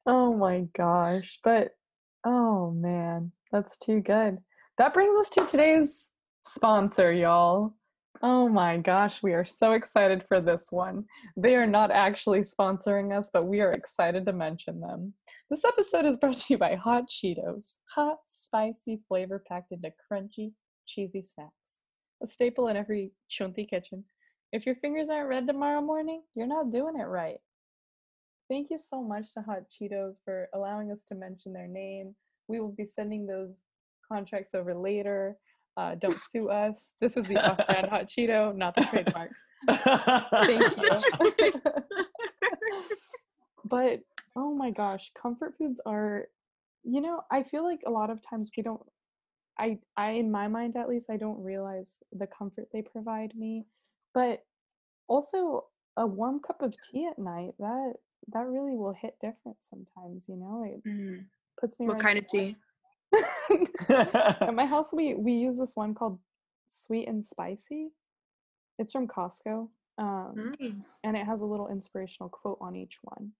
oh 0.08 0.36
my 0.36 0.62
gosh. 0.76 1.40
But 1.44 1.76
oh 2.26 2.72
man, 2.72 3.32
that's 3.52 3.78
too 3.78 4.02
good. 4.02 4.40
That 4.80 4.96
brings 4.96 5.16
us 5.16 5.30
to 5.32 5.46
today's 5.46 6.12
sponsor, 6.42 7.14
y'all. 7.14 7.76
Oh 8.28 8.50
my 8.50 8.78
gosh, 8.78 9.22
we 9.22 9.34
are 9.34 9.46
so 9.46 9.74
excited 9.74 10.24
for 10.28 10.42
this 10.42 10.72
one. 10.72 11.06
They 11.38 11.56
are 11.56 11.68
not 11.68 11.92
actually 11.92 12.40
sponsoring 12.40 13.16
us, 13.16 13.30
but 13.32 13.48
we 13.48 13.62
are 13.62 13.72
excited 13.72 14.26
to 14.26 14.34
mention 14.34 14.82
them. 14.82 15.14
This 15.52 15.64
episode 15.64 16.06
is 16.06 16.18
brought 16.18 16.34
to 16.38 16.46
you 16.56 16.58
by 16.58 16.74
Hot 16.74 17.04
Cheetos. 17.08 17.76
Hot, 17.94 18.18
spicy 18.26 19.00
flavor 19.08 19.44
packed 19.48 19.74
into 19.74 19.94
crunchy, 20.12 20.54
cheesy 20.88 21.22
snacks. 21.22 21.84
A 22.24 22.26
staple 22.26 22.68
in 22.70 22.76
every 22.76 23.12
chunty 23.30 23.64
kitchen. 23.64 24.04
If 24.52 24.66
your 24.66 24.74
fingers 24.78 25.12
aren't 25.12 25.30
red 25.30 25.46
tomorrow 25.46 25.82
morning, 25.82 26.24
you're 26.34 26.48
not 26.48 26.72
doing 26.72 27.00
it 27.00 27.04
right. 27.04 27.38
Thank 28.50 28.72
you 28.72 28.80
so 28.80 29.04
much 29.04 29.36
to 29.36 29.42
Hot 29.42 29.66
Cheetos 29.70 30.16
for 30.26 30.50
allowing 30.56 30.92
us 30.92 31.06
to 31.10 31.16
mention 31.16 31.54
their 31.54 31.68
name, 31.68 32.16
We 32.48 32.60
will 32.60 32.74
be 32.76 32.86
sending 32.86 33.28
those 33.28 33.60
contracts 34.12 34.56
over 34.56 34.74
later. 34.74 35.38
Uh, 35.78 35.96
don't 35.96 36.22
sue 36.22 36.50
us. 36.50 36.94
This 37.02 37.18
is 37.18 37.26
the 37.26 37.38
off-brand 37.38 37.88
hot 37.88 38.06
Cheeto, 38.08 38.56
not 38.56 38.76
the 38.76 38.86
trademark. 38.86 39.32
Thank 40.46 40.78
you. 41.44 41.62
but 43.66 44.00
oh 44.36 44.54
my 44.54 44.72
gosh, 44.72 45.12
comfort 45.20 45.56
foods 45.58 45.82
are, 45.86 46.26
you 46.84 47.02
know, 47.02 47.22
I 47.32 47.44
feel 47.44 47.64
like 47.64 47.82
a 47.86 47.92
lot 47.92 48.10
of 48.10 48.22
times 48.22 48.52
we 48.56 48.64
don't. 48.64 48.82
I, 49.58 49.80
I, 49.96 50.12
in 50.12 50.32
my 50.32 50.48
mind 50.50 50.76
at 50.76 50.90
least, 50.90 51.10
I 51.10 51.16
don't 51.18 51.42
realize 51.42 52.00
the 52.12 52.28
comfort 52.28 52.68
they 52.74 52.82
provide 52.82 53.34
me. 53.36 53.66
But 54.14 54.44
also, 55.08 55.66
a 55.98 56.06
warm 56.06 56.40
cup 56.42 56.62
of 56.62 56.74
tea 56.92 57.08
at 57.10 57.18
night 57.18 57.54
that 57.60 57.94
that 58.34 58.48
really 58.48 58.76
will 58.76 58.94
hit 58.94 59.16
different 59.22 59.58
sometimes. 59.62 60.28
You 60.28 60.36
know, 60.38 60.64
it 60.64 60.84
Mm. 60.88 61.26
puts 61.60 61.80
me. 61.80 61.86
What 61.88 61.94
right 61.96 62.02
kind 62.02 62.18
of 62.20 62.28
tea? 62.28 62.56
Bed. 63.50 63.68
At 64.42 64.54
my 64.54 64.66
house, 64.66 64.94
we 64.94 65.14
we 65.16 65.34
use 65.34 65.58
this 65.58 65.76
one 65.76 65.94
called 65.94 66.20
Sweet 66.68 67.08
and 67.08 67.24
Spicy. 67.24 67.90
It's 68.80 68.92
from 68.92 69.08
Costco, 69.08 69.70
um, 69.98 70.56
Mm. 70.62 70.82
and 71.04 71.16
it 71.18 71.26
has 71.26 71.42
a 71.42 71.46
little 71.46 71.70
inspirational 71.70 72.30
quote 72.30 72.58
on 72.62 72.76
each 72.76 73.00
one. 73.04 73.32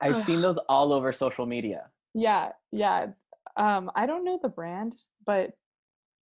I've 0.00 0.24
seen 0.24 0.40
those 0.40 0.58
all 0.68 0.92
over 0.92 1.12
social 1.12 1.46
media. 1.46 1.90
Yeah, 2.14 2.52
yeah. 2.72 3.08
Um, 3.56 3.90
I 3.94 4.06
don't 4.06 4.24
know 4.24 4.38
the 4.42 4.48
brand, 4.48 4.94
but 5.26 5.50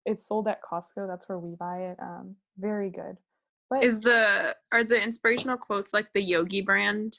it's 0.05 0.27
sold 0.27 0.49
at 0.49 0.61
Costco. 0.63 1.07
That's 1.07 1.29
where 1.29 1.39
we 1.39 1.55
buy 1.57 1.79
it. 1.91 1.99
Um, 2.01 2.37
very 2.59 2.91
good. 2.91 3.17
But 3.71 3.85
Is 3.85 4.01
the 4.01 4.55
are 4.73 4.85
the 4.85 5.03
inspirational 5.03 5.57
quotes 5.57 5.93
like 5.95 6.13
the 6.13 6.21
Yogi 6.23 6.61
brand? 6.61 7.19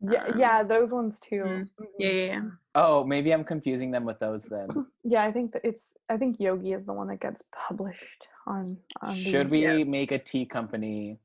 yeah, 0.00 0.24
um, 0.24 0.38
yeah, 0.38 0.62
those 0.62 0.92
ones 0.92 1.18
too. 1.20 1.42
mm. 1.44 1.68
Yeah, 1.98 2.10
yeah, 2.10 2.24
yeah. 2.26 2.42
Oh, 2.78 3.02
maybe 3.04 3.32
I'm 3.32 3.42
confusing 3.42 3.90
them 3.90 4.04
with 4.04 4.18
those 4.20 4.42
then. 4.42 4.68
Yeah, 5.08 5.22
I 5.24 5.30
think 5.32 5.52
that 5.52 5.62
it's. 5.64 5.94
I 6.10 6.16
think 6.16 6.40
Yogi 6.40 6.74
is 6.74 6.84
the 6.84 6.92
one 6.92 7.06
that 7.08 7.20
gets 7.20 7.42
published 7.52 8.26
on. 8.46 8.76
on 9.02 9.14
the, 9.16 9.22
Should 9.22 9.50
we 9.50 9.62
Yeah. 9.62 9.84
make 9.84 10.10
a 10.12 10.18
tea 10.18 10.44
company? 10.44 11.18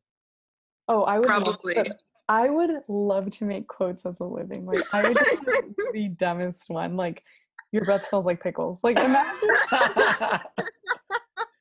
Oh, 0.87 1.01
I 1.03 1.17
would 1.19 1.27
love 1.27 1.43
Probably. 1.43 1.73
to- 1.75 1.97
I 2.29 2.47
would 2.49 2.69
love 2.87 3.29
to 3.31 3.45
make 3.45 3.67
quotes 3.67 4.05
as 4.05 4.19
a 4.21 4.23
living. 4.23 4.65
Like 4.67 4.83
I 4.93 5.07
would 5.09 5.17
do 5.17 5.35
the- 5.45 5.89
the 5.93 6.07
dumbest 6.19 6.69
one. 6.69 6.95
Like 6.95 7.23
your 7.71 7.83
breath 7.85 8.05
smells 8.07 8.25
like 8.27 8.41
pickles. 8.41 8.83
Like 8.83 8.99
imagine, 8.99 9.49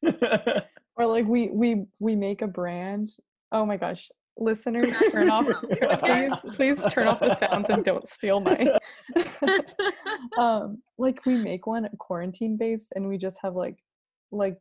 or 0.96 1.07
like 1.07 1.26
we 1.26 1.48
we 1.48 1.87
we 1.98 2.14
make 2.16 2.42
a 2.42 2.46
brand. 2.46 3.16
Oh 3.50 3.64
my 3.66 3.76
gosh, 3.79 4.11
listeners, 4.40 4.96
turn 5.12 5.31
off. 5.31 5.46
please 6.00 6.33
please 6.55 6.85
turn 6.92 7.07
off 7.09 7.20
the 7.20 7.35
sounds 7.35 7.70
and 7.70 7.85
don't 7.85 8.07
steal 8.09 8.40
my. 8.40 8.66
um, 10.38 10.83
like 10.98 11.24
we 11.26 11.37
make 11.37 11.66
one 11.66 11.88
quarantine 11.98 12.57
based, 12.57 12.92
and 12.94 13.09
we 13.09 13.18
just 13.18 13.38
have 13.42 13.55
like 13.55 13.76
like 14.33 14.57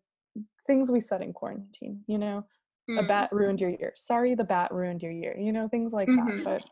things 0.68 0.92
we 0.92 1.00
said 1.02 1.22
in 1.22 1.34
quarantine. 1.34 2.04
You 2.08 2.18
know 2.18 2.46
a 2.90 2.92
Mm. 3.04 3.08
bat 3.08 3.30
ruined 3.32 3.62
your 3.62 3.70
year. 3.70 3.94
Sorry, 3.96 4.34
the 4.34 4.44
bat 4.44 4.74
ruined 4.74 5.04
your 5.04 5.12
year. 5.12 5.38
You 5.38 5.52
know, 5.52 5.68
things 5.68 5.94
like 5.94 6.08
Mhm. 6.08 6.44
that. 6.44 6.44
But, 6.44 6.66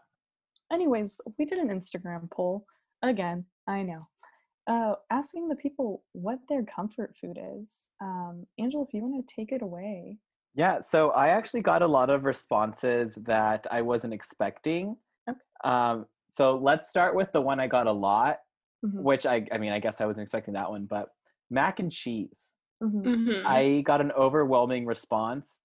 anyways, 0.73 1.21
we 1.37 1.45
did 1.45 1.59
an 1.59 1.67
Instagram 1.69 2.27
poll. 2.31 2.65
Again, 3.03 3.45
I 3.67 3.83
know. 3.83 3.99
Uh, 4.65 4.95
asking 5.11 5.47
the 5.47 5.55
people 5.55 6.03
what 6.13 6.39
their 6.49 6.63
comfort 6.63 7.15
food 7.15 7.37
is. 7.39 7.91
Um, 8.01 8.47
Angela, 8.57 8.83
if 8.83 8.95
you 8.95 9.03
want 9.05 9.27
to 9.27 9.31
take 9.35 9.51
it 9.51 9.61
away. 9.61 10.17
Yeah, 10.57 10.79
so 10.81 11.11
I 11.11 11.29
actually 11.29 11.61
got 11.61 11.83
a 11.83 11.87
lot 11.87 12.09
of 12.09 12.25
responses 12.25 13.13
that 13.27 13.67
I 13.69 13.83
wasn't 13.83 14.13
expecting. 14.13 14.97
Okay. 15.29 15.39
Um, 15.63 16.07
so 16.31 16.57
let's 16.57 16.89
start 16.89 17.15
with 17.15 17.31
the 17.31 17.41
one 17.41 17.59
I 17.59 17.67
got 17.67 17.85
a 17.85 17.91
lot, 17.91 18.39
Mhm, 18.83 19.03
which 19.03 19.27
I, 19.27 19.45
I 19.51 19.59
mean, 19.59 19.71
I 19.71 19.79
guess 19.79 20.01
I 20.01 20.07
wasn't 20.07 20.23
expecting 20.23 20.55
that 20.55 20.71
one, 20.71 20.87
but 20.87 21.09
mac 21.51 21.79
and 21.79 21.91
cheese. 21.91 22.55
mhm. 22.83 23.03
Mhm. 23.05 23.45
I 23.45 23.81
got 23.85 24.01
an 24.01 24.11
overwhelming 24.13 24.87
response, 24.87 25.59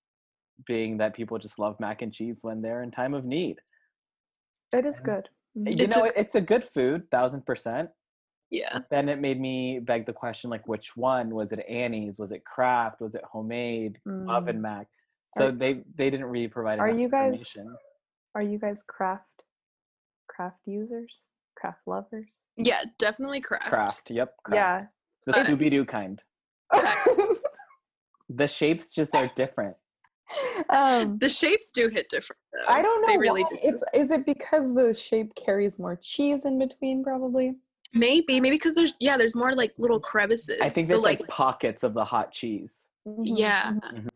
being 0.66 0.98
that 0.98 1.14
people 1.14 1.38
just 1.38 1.58
love 1.58 1.80
mac 1.80 2.02
and 2.02 2.12
cheese 2.12 2.40
when 2.42 2.60
they're 2.60 2.82
in 2.82 2.90
time 2.90 3.14
of 3.14 3.24
need. 3.24 3.60
It 4.72 4.84
is 4.84 5.00
good. 5.00 5.28
You 5.54 5.72
It's 5.78 5.96
know, 5.96 6.04
a- 6.04 6.20
it's 6.20 6.34
a 6.34 6.40
good 6.40 6.64
food, 6.64 7.10
thousand 7.10 7.46
percent. 7.46 7.90
Yeah. 8.52 8.80
Then 8.90 9.08
it 9.08 9.18
made 9.18 9.40
me 9.40 9.80
beg 9.80 10.04
the 10.04 10.12
question, 10.12 10.50
like, 10.50 10.68
which 10.68 10.94
one 10.94 11.30
was 11.30 11.52
it? 11.52 11.64
Annie's? 11.66 12.18
Was 12.18 12.32
it 12.32 12.44
Kraft? 12.44 13.00
Was 13.00 13.14
it 13.14 13.24
homemade? 13.24 13.98
Oven 14.28 14.58
Mm. 14.58 14.60
mac? 14.60 14.88
So 15.36 15.46
Are- 15.46 15.52
they 15.52 15.82
they 15.96 16.10
didn't 16.10 16.26
really 16.26 16.48
provide. 16.48 16.78
Are 16.78 16.90
you 16.90 17.08
guys 17.08 17.56
are 18.34 18.42
you 18.42 18.58
guys 18.58 18.82
Kraft 18.82 19.24
Kraft 20.28 20.58
users? 20.66 21.24
Kraft 21.56 21.80
lovers? 21.86 22.46
Yeah, 22.58 22.82
definitely 22.98 23.40
craft. 23.40 23.68
Kraft? 23.70 24.10
Yep. 24.10 24.34
Kraft. 24.44 24.54
Yeah. 24.56 24.86
The 25.26 25.38
Uh, 25.40 25.44
Scooby 25.44 25.70
Doo 25.70 25.84
kind. 25.86 26.22
The 28.28 28.48
shapes 28.48 28.90
just 28.90 29.14
are 29.14 29.30
different. 29.36 29.76
um 30.70 31.18
The 31.18 31.28
shapes 31.28 31.70
do 31.72 31.88
hit 31.88 32.08
different 32.08 32.40
though. 32.52 32.72
I 32.72 32.80
don't 32.82 33.02
know. 33.02 33.06
They 33.12 33.18
really 33.18 33.42
why. 33.42 33.50
do. 33.50 33.58
It's 33.62 33.82
is 33.94 34.10
it 34.10 34.24
because 34.24 34.74
the 34.74 34.92
shape 34.94 35.34
carries 35.34 35.78
more 35.78 35.96
cheese 35.96 36.44
in 36.46 36.58
between? 36.58 37.02
Probably. 37.04 37.56
Maybe, 37.94 38.40
maybe 38.40 38.56
because 38.56 38.74
there's 38.74 38.94
yeah, 39.00 39.16
there's 39.16 39.34
more 39.34 39.54
like 39.54 39.74
little 39.78 40.00
crevices. 40.00 40.58
I 40.62 40.68
think 40.68 40.86
so 40.86 40.94
there's 40.94 41.02
like, 41.04 41.20
like 41.20 41.28
pockets 41.28 41.82
of 41.82 41.92
the 41.94 42.04
hot 42.04 42.32
cheese. 42.32 42.88
Mhm, 43.06 43.22
yeah. 43.24 43.72
mhm. 43.72 44.08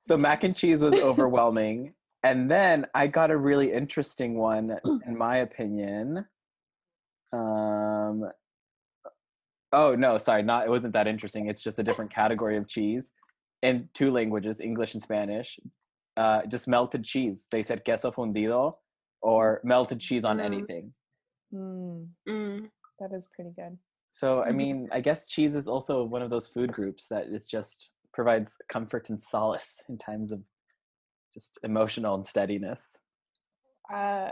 So 0.00 0.16
mac 0.16 0.42
and 0.42 0.56
cheese 0.56 0.80
was 0.80 0.94
overwhelming. 0.94 1.94
And 2.24 2.50
then 2.50 2.86
I 2.94 3.06
got 3.06 3.30
a 3.30 3.36
really 3.36 3.72
interesting 3.72 4.36
one, 4.36 4.76
in 5.06 5.16
my 5.16 5.38
opinion. 5.38 6.26
Um, 7.32 8.28
oh 9.72 9.94
no, 9.94 10.18
sorry, 10.18 10.42
not 10.42 10.66
it 10.66 10.70
wasn't 10.70 10.92
that 10.94 11.06
interesting. 11.06 11.48
It's 11.48 11.62
just 11.62 11.78
a 11.78 11.82
different 11.82 12.12
category 12.12 12.56
of 12.56 12.66
cheese 12.68 13.12
in 13.62 13.88
two 13.94 14.10
languages, 14.10 14.60
English 14.60 14.94
and 14.94 15.02
Spanish. 15.02 15.58
Uh, 16.16 16.44
just 16.46 16.66
melted 16.68 17.04
cheese. 17.04 17.46
They 17.50 17.62
said 17.62 17.84
queso 17.84 18.10
fundido 18.10 18.74
or 19.22 19.60
melted 19.64 20.00
cheese 20.00 20.24
on 20.24 20.38
Mm. 20.38 20.44
anything. 20.44 20.94
Mm, 21.54 22.08
Mm. 22.28 22.70
That 23.02 23.14
is 23.14 23.28
pretty 23.34 23.50
good. 23.50 23.76
So 24.10 24.42
I 24.42 24.52
mean, 24.60 24.88
I 24.92 25.00
guess 25.00 25.26
cheese 25.26 25.54
is 25.54 25.68
also 25.68 26.04
one 26.04 26.22
of 26.22 26.30
those 26.30 26.48
food 26.48 26.72
groups 26.72 27.08
that 27.08 27.26
is 27.26 27.46
just 27.46 27.90
provides 28.12 28.56
comfort 28.68 29.10
and 29.10 29.20
solace 29.20 29.82
in 29.88 29.98
times 29.98 30.32
of 30.32 30.40
just 31.32 31.58
emotional 31.64 32.14
unsteadiness. 32.14 32.96
Uh, 33.92 34.30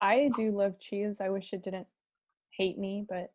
I 0.00 0.30
do 0.34 0.50
love 0.50 0.78
cheese. 0.78 1.20
I 1.20 1.28
wish 1.28 1.52
it 1.52 1.62
didn't 1.62 1.86
hate 2.50 2.78
me, 2.78 3.04
but 3.08 3.32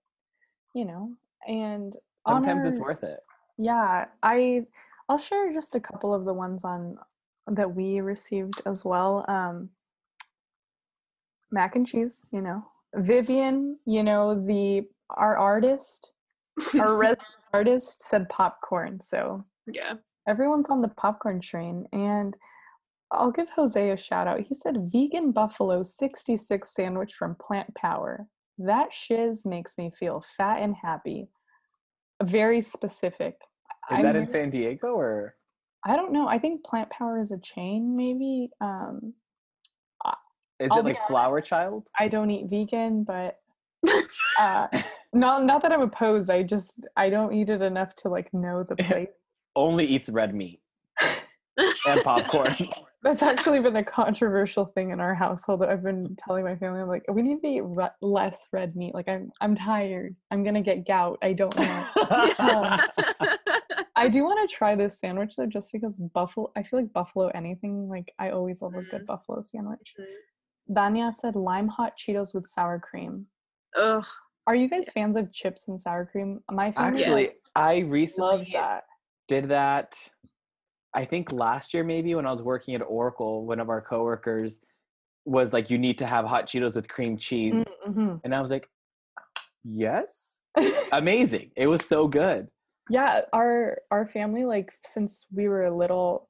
you 0.73 0.85
know. 0.85 1.13
And 1.47 1.95
Sometimes 2.27 2.65
it's 2.65 2.79
worth 2.79 3.03
it. 3.03 3.19
Yeah, 3.57 4.05
I 4.23 4.65
I'll 5.09 5.17
share 5.17 5.51
just 5.53 5.75
a 5.75 5.79
couple 5.79 6.13
of 6.13 6.25
the 6.25 6.33
ones 6.33 6.65
on 6.65 6.97
that 7.47 7.73
we 7.73 8.01
received 8.01 8.61
as 8.65 8.83
well. 8.83 9.23
Um, 9.29 9.69
mac 11.51 11.75
and 11.75 11.87
cheese, 11.87 12.21
you 12.31 12.41
know. 12.41 12.65
Vivian, 12.97 13.77
you 13.85 14.03
know, 14.03 14.45
the 14.45 14.83
our 15.11 15.37
artist, 15.37 16.11
our 16.79 16.97
resident 16.97 17.27
artist 17.53 18.01
said 18.01 18.27
popcorn. 18.29 18.99
So 19.01 19.45
Yeah. 19.71 19.93
everyone's 20.27 20.69
on 20.69 20.81
the 20.81 20.87
popcorn 20.89 21.39
train 21.39 21.85
and 21.93 22.35
I'll 23.11 23.31
give 23.31 23.47
Jose 23.55 23.89
a 23.91 23.95
shout 23.95 24.27
out. 24.27 24.41
He 24.41 24.53
said 24.53 24.89
vegan 24.91 25.31
buffalo 25.31 25.81
66 25.81 26.73
sandwich 26.73 27.13
from 27.13 27.35
Plant 27.39 27.73
Power. 27.75 28.27
That 28.57 28.93
shiz 28.93 29.45
makes 29.45 29.77
me 29.77 29.91
feel 29.97 30.23
fat 30.35 30.61
and 30.61 30.75
happy. 30.75 31.29
Very 32.21 32.59
specific. 32.61 33.35
Is 33.91 33.97
I'm 33.99 34.01
that 34.01 34.15
in 34.15 34.21
really- 34.23 34.33
San 34.33 34.49
Diego 34.49 34.87
or? 34.87 35.35
I 35.85 35.95
don't 35.95 36.11
know. 36.11 36.27
I 36.27 36.37
think 36.39 36.65
Plant 36.65 36.89
Power 36.89 37.19
is 37.21 37.31
a 37.31 37.39
chain, 37.39 37.95
maybe. 37.95 38.49
Um, 38.59 39.13
Is 40.59 40.69
I'll 40.71 40.79
it 40.79 40.85
like 40.85 41.07
Flower. 41.07 41.39
Child? 41.41 41.89
I 41.99 42.07
don't 42.07 42.31
eat 42.31 42.47
vegan, 42.49 43.03
but 43.03 43.39
uh, 44.39 44.67
not 45.13 45.45
not 45.45 45.61
that 45.61 45.71
I'm 45.71 45.81
opposed. 45.81 46.29
I 46.29 46.43
just 46.43 46.87
I 46.95 47.09
don't 47.09 47.33
eat 47.33 47.49
it 47.49 47.61
enough 47.61 47.95
to 47.97 48.09
like 48.09 48.33
know 48.33 48.63
the 48.63 48.75
place. 48.83 49.09
Only 49.55 49.85
eats 49.85 50.09
red 50.09 50.33
meat 50.35 50.61
and 51.87 52.01
popcorn. 52.03 52.55
That's 53.03 53.21
actually 53.21 53.59
been 53.61 53.75
a 53.75 53.83
controversial 53.83 54.65
thing 54.65 54.89
in 54.89 54.99
our 54.99 55.13
household 55.13 55.61
that 55.61 55.69
I've 55.69 55.83
been 55.83 56.15
telling 56.17 56.43
my 56.43 56.55
family. 56.55 56.81
I'm 56.81 56.87
like, 56.87 57.03
we 57.11 57.21
need 57.21 57.39
to 57.41 57.47
eat 57.47 57.61
re- 57.63 57.89
less 58.01 58.47
red 58.51 58.75
meat. 58.75 58.93
Like 58.95 59.07
I'm 59.07 59.31
I'm 59.39 59.53
tired. 59.55 60.15
I'm 60.31 60.43
gonna 60.43 60.63
get 60.63 60.87
gout. 60.87 61.17
I 61.21 61.33
don't 61.33 61.55
know. 61.55 61.85
Um, 62.39 62.79
I 63.95 64.09
do 64.09 64.23
want 64.23 64.47
to 64.47 64.53
try 64.55 64.75
this 64.75 64.99
sandwich 64.99 65.35
though, 65.35 65.45
just 65.45 65.71
because 65.71 65.99
buffalo. 66.13 66.51
I 66.55 66.63
feel 66.63 66.79
like 66.81 66.91
buffalo 66.93 67.27
anything. 67.29 67.87
Like 67.87 68.13
I 68.19 68.31
always 68.31 68.61
love 68.61 68.73
a 68.75 68.81
good 68.83 69.03
Mm. 69.03 69.07
buffalo 69.07 69.41
sandwich. 69.41 69.95
Danya 70.71 71.13
said 71.13 71.35
lime 71.35 71.67
hot 71.67 71.97
Cheetos 71.97 72.33
with 72.33 72.47
sour 72.47 72.79
cream. 72.79 73.25
Ugh. 73.75 74.05
Are 74.47 74.55
you 74.55 74.69
guys 74.69 74.89
fans 74.89 75.15
of 75.15 75.31
chips 75.33 75.67
and 75.67 75.79
sour 75.79 76.05
cream? 76.05 76.41
My 76.51 76.71
family 76.71 77.03
Actually, 77.03 77.21
Yes. 77.23 77.33
I 77.55 77.77
recently 77.79 78.29
loves 78.31 78.51
that. 78.51 78.83
did 79.27 79.49
that. 79.49 79.97
I 80.93 81.05
think 81.05 81.31
last 81.31 81.73
year, 81.73 81.83
maybe 81.83 82.15
when 82.15 82.25
I 82.25 82.31
was 82.31 82.41
working 82.41 82.73
at 82.75 82.81
Oracle, 82.81 83.45
one 83.45 83.59
of 83.59 83.69
our 83.69 83.81
coworkers 83.81 84.61
was 85.25 85.51
like, 85.53 85.69
"You 85.69 85.77
need 85.77 85.97
to 85.99 86.07
have 86.07 86.25
hot 86.25 86.47
Cheetos 86.47 86.75
with 86.75 86.87
cream 86.87 87.17
cheese," 87.17 87.63
Mm-hmm. 87.85 88.15
and 88.23 88.33
I 88.33 88.41
was 88.41 88.49
like, 88.51 88.67
"Yes." 89.63 90.39
amazing. 90.91 91.51
It 91.55 91.67
was 91.67 91.85
so 91.85 92.07
good. 92.07 92.47
yeah, 92.89 93.21
our 93.33 93.79
our 93.91 94.07
family 94.07 94.45
like 94.45 94.71
since 94.85 95.25
we 95.33 95.47
were 95.49 95.69
little 95.69 96.26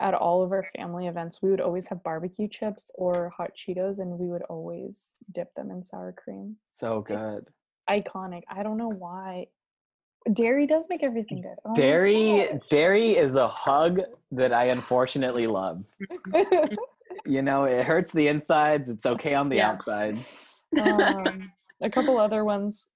at 0.00 0.14
all 0.14 0.42
of 0.42 0.52
our 0.52 0.64
family 0.76 1.06
events, 1.06 1.40
we 1.42 1.50
would 1.50 1.60
always 1.60 1.86
have 1.88 2.02
barbecue 2.02 2.48
chips 2.48 2.90
or 2.96 3.30
hot 3.36 3.50
Cheetos 3.56 3.98
and 3.98 4.18
we 4.18 4.28
would 4.28 4.42
always 4.42 5.14
dip 5.32 5.54
them 5.54 5.70
in 5.70 5.82
sour 5.82 6.12
cream. 6.12 6.56
So 6.70 7.00
It's- 7.08 7.34
good. 7.34 7.48
Iconic. 7.88 8.42
I 8.48 8.62
don't 8.62 8.76
know 8.78 8.88
why. 8.90 9.46
Dairy 10.32 10.66
does 10.66 10.88
make 10.88 11.04
everything 11.04 11.40
good. 11.42 11.54
Oh 11.64 11.74
Dairy 11.74 12.48
dairy 12.68 13.16
is 13.16 13.36
a 13.36 13.46
hug 13.46 14.00
that 14.32 14.52
I 14.52 14.64
unfortunately 14.66 15.46
love. 15.46 15.84
You 17.24 17.42
know, 17.42 17.64
it 17.64 17.84
hurts 17.84 18.12
the 18.12 18.28
insides, 18.28 18.88
it's 18.88 19.04
okay 19.06 19.34
on 19.34 19.48
the 19.48 19.56
Yeah. 19.56 19.70
outside. 19.70 20.16
um, 20.80 21.50
a 21.80 21.90
couple 21.90 22.18
other 22.18 22.44
ones. 22.44 22.88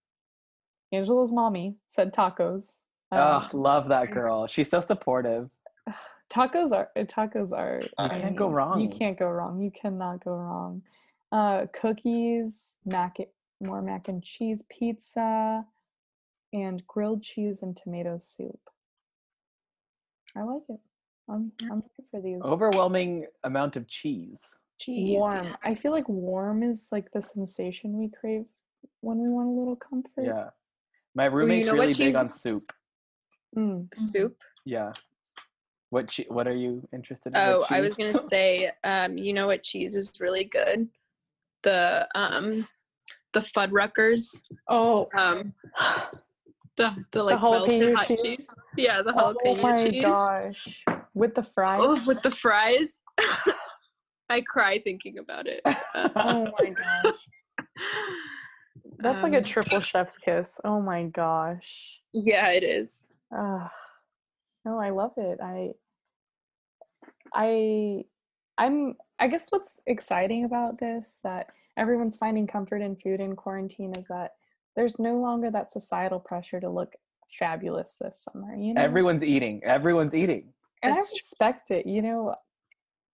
Angela's 0.92 1.32
mommy 1.32 1.76
said 1.88 2.12
tacos. 2.12 2.82
Oh, 3.10 3.18
Um, 3.38 3.48
love 3.54 3.88
that 3.88 4.10
girl. 4.12 4.46
She's 4.46 4.70
so 4.70 4.80
supportive. 4.80 5.50
tacos 6.31 6.72
are 6.72 6.88
uh, 6.96 7.00
tacos 7.00 7.53
are. 7.53 7.81
You 7.83 8.09
can't 8.09 8.37
go 8.37 8.46
mean, 8.46 8.55
wrong. 8.55 8.81
You 8.81 8.88
can't 8.88 9.18
go 9.18 9.29
wrong. 9.29 9.61
You 9.61 9.70
cannot 9.70 10.24
go 10.24 10.33
wrong. 10.33 10.83
Uh, 11.33 11.66
cookies, 11.72 12.76
mac, 12.85 13.18
more 13.61 13.83
mac 13.83 14.09
and 14.09 14.22
cheese, 14.22 14.64
pizza, 14.68 15.64
and 16.53 16.87
grilled 16.87 17.22
cheese 17.22 17.62
and 17.62 17.76
tomato 17.76 18.16
soup. 18.18 18.61
I 20.37 20.42
like 20.42 20.62
it. 20.68 20.81
I'm 21.29 21.53
I'm 21.70 21.83
here 21.83 22.07
for 22.11 22.20
these. 22.20 22.42
Overwhelming 22.42 23.26
amount 23.44 23.76
of 23.76 23.87
cheese. 23.87 24.42
Jeez. 24.81 25.18
warm. 25.18 25.57
I 25.62 25.74
feel 25.74 25.92
like 25.92 26.09
warm 26.09 26.62
is 26.62 26.88
like 26.90 27.12
the 27.12 27.20
sensation 27.20 27.98
we 27.98 28.09
crave 28.09 28.46
when 29.03 29.18
we 29.18 29.29
want 29.29 29.48
a 29.48 29.53
little 29.53 29.76
comfort. 29.76 30.24
Yeah. 30.24 30.50
My 31.14 31.26
roommate's 31.26 31.66
know 31.66 31.74
really 31.74 31.92
big 31.92 32.14
on 32.14 32.31
soup. 32.31 32.72
Mm. 33.57 33.88
Soup. 33.94 34.37
Yeah. 34.64 34.92
What 35.90 36.09
che- 36.09 36.26
what 36.29 36.46
are 36.46 36.55
you 36.55 36.88
interested 36.92 37.35
in? 37.35 37.40
Oh, 37.40 37.66
I 37.68 37.81
was 37.81 37.96
gonna 37.96 38.14
say, 38.14 38.70
um, 38.85 39.18
you 39.18 39.33
know 39.33 39.48
what 39.48 39.62
cheese 39.62 39.96
is 39.96 40.12
really 40.20 40.44
good? 40.44 40.88
The 41.62 42.09
um, 42.14 42.66
the 43.33 43.40
Fuddruckers. 43.40 44.40
Oh, 44.68 45.09
Um, 45.16 45.53
the 46.76 46.94
the 47.11 47.22
like 47.22 47.38
jalapeno 47.38 47.66
melted 47.66 47.94
hot 47.94 48.07
cheese? 48.07 48.22
cheese. 48.22 48.46
Yeah, 48.76 49.03
the 49.03 49.12
jalapeno 49.12 49.35
oh 49.46 49.57
my 49.57 49.76
cheese. 49.76 50.03
gosh! 50.03 50.85
With 51.14 51.35
the 51.35 51.42
fries. 51.42 51.81
Oh, 51.83 52.05
with 52.07 52.22
the 52.22 52.31
fries. 52.31 53.00
I 54.31 54.40
cry 54.42 54.79
thinking 54.79 55.18
about 55.18 55.46
it. 55.48 55.61
Oh 55.94 56.46
my 56.57 56.72
gosh. 56.72 57.14
That's 58.98 59.22
like 59.24 59.33
a 59.33 59.38
um, 59.38 59.44
triple 59.44 59.81
chef's 59.81 60.18
kiss. 60.18 60.61
Oh 60.62 60.81
my 60.81 61.05
gosh. 61.05 61.98
Yeah, 62.12 62.50
it 62.50 62.62
is. 62.62 63.03
Ugh. 63.37 63.68
No, 64.64 64.79
I 64.79 64.90
love 64.90 65.12
it. 65.16 65.38
I 65.42 65.70
I 67.35 68.05
I'm 68.59 68.94
I 69.18 69.27
guess 69.29 69.51
what's 69.51 69.81
exciting 69.87 70.44
about 70.44 70.79
this 70.79 71.20
that 71.25 71.46
everyone's 71.77 72.16
finding 72.16 72.46
comfort 72.46 72.83
in 72.83 72.96
food 72.96 73.20
in 73.20 73.37
quarantine 73.37 73.92
is 73.96 74.09
that 74.09 74.33
there's 74.77 74.99
no 74.99 75.16
longer 75.18 75.51
that 75.51 75.70
societal 75.73 76.20
pressure 76.20 76.61
to 76.61 76.68
look 76.68 76.92
fabulous 77.38 77.96
this 78.01 78.23
summer, 78.25 78.55
you 78.57 78.75
know? 78.75 78.81
Everyone's 78.83 79.25
eating. 79.25 79.61
Everyone's 79.64 80.14
eating. 80.14 80.53
and 80.83 80.92
I 80.92 80.96
That's 80.96 81.11
true. 81.11 81.16
respect 81.16 81.70
it, 81.70 81.87
you 81.87 82.03
know. 82.03 82.35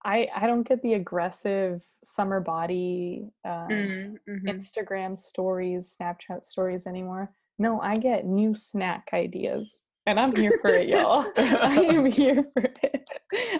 I 0.05 0.27
I 0.35 0.47
don't 0.47 0.67
get 0.67 0.81
the 0.83 0.93
aggressive 0.93 1.83
summer 2.03 2.39
body 2.39 3.29
um, 3.43 3.67
Mm, 3.69 4.17
mhm. 4.29 4.45
Instagram 4.47 5.17
stories, 5.17 5.95
Snapchat 5.99 6.43
stories 6.45 6.85
anymore. 6.87 7.31
No, 7.59 7.81
I 7.81 7.97
get 7.97 8.25
new 8.25 8.53
snack 8.53 9.09
ideas. 9.13 9.86
And 10.07 10.17
I'm 10.19 10.33
here 10.35 10.49
for 10.61 10.69
it, 10.69 10.87
y'all. 10.87 11.25
I 11.37 11.75
am 11.91 12.05
here 12.05 12.43
for 12.53 12.63
it. 12.63 13.09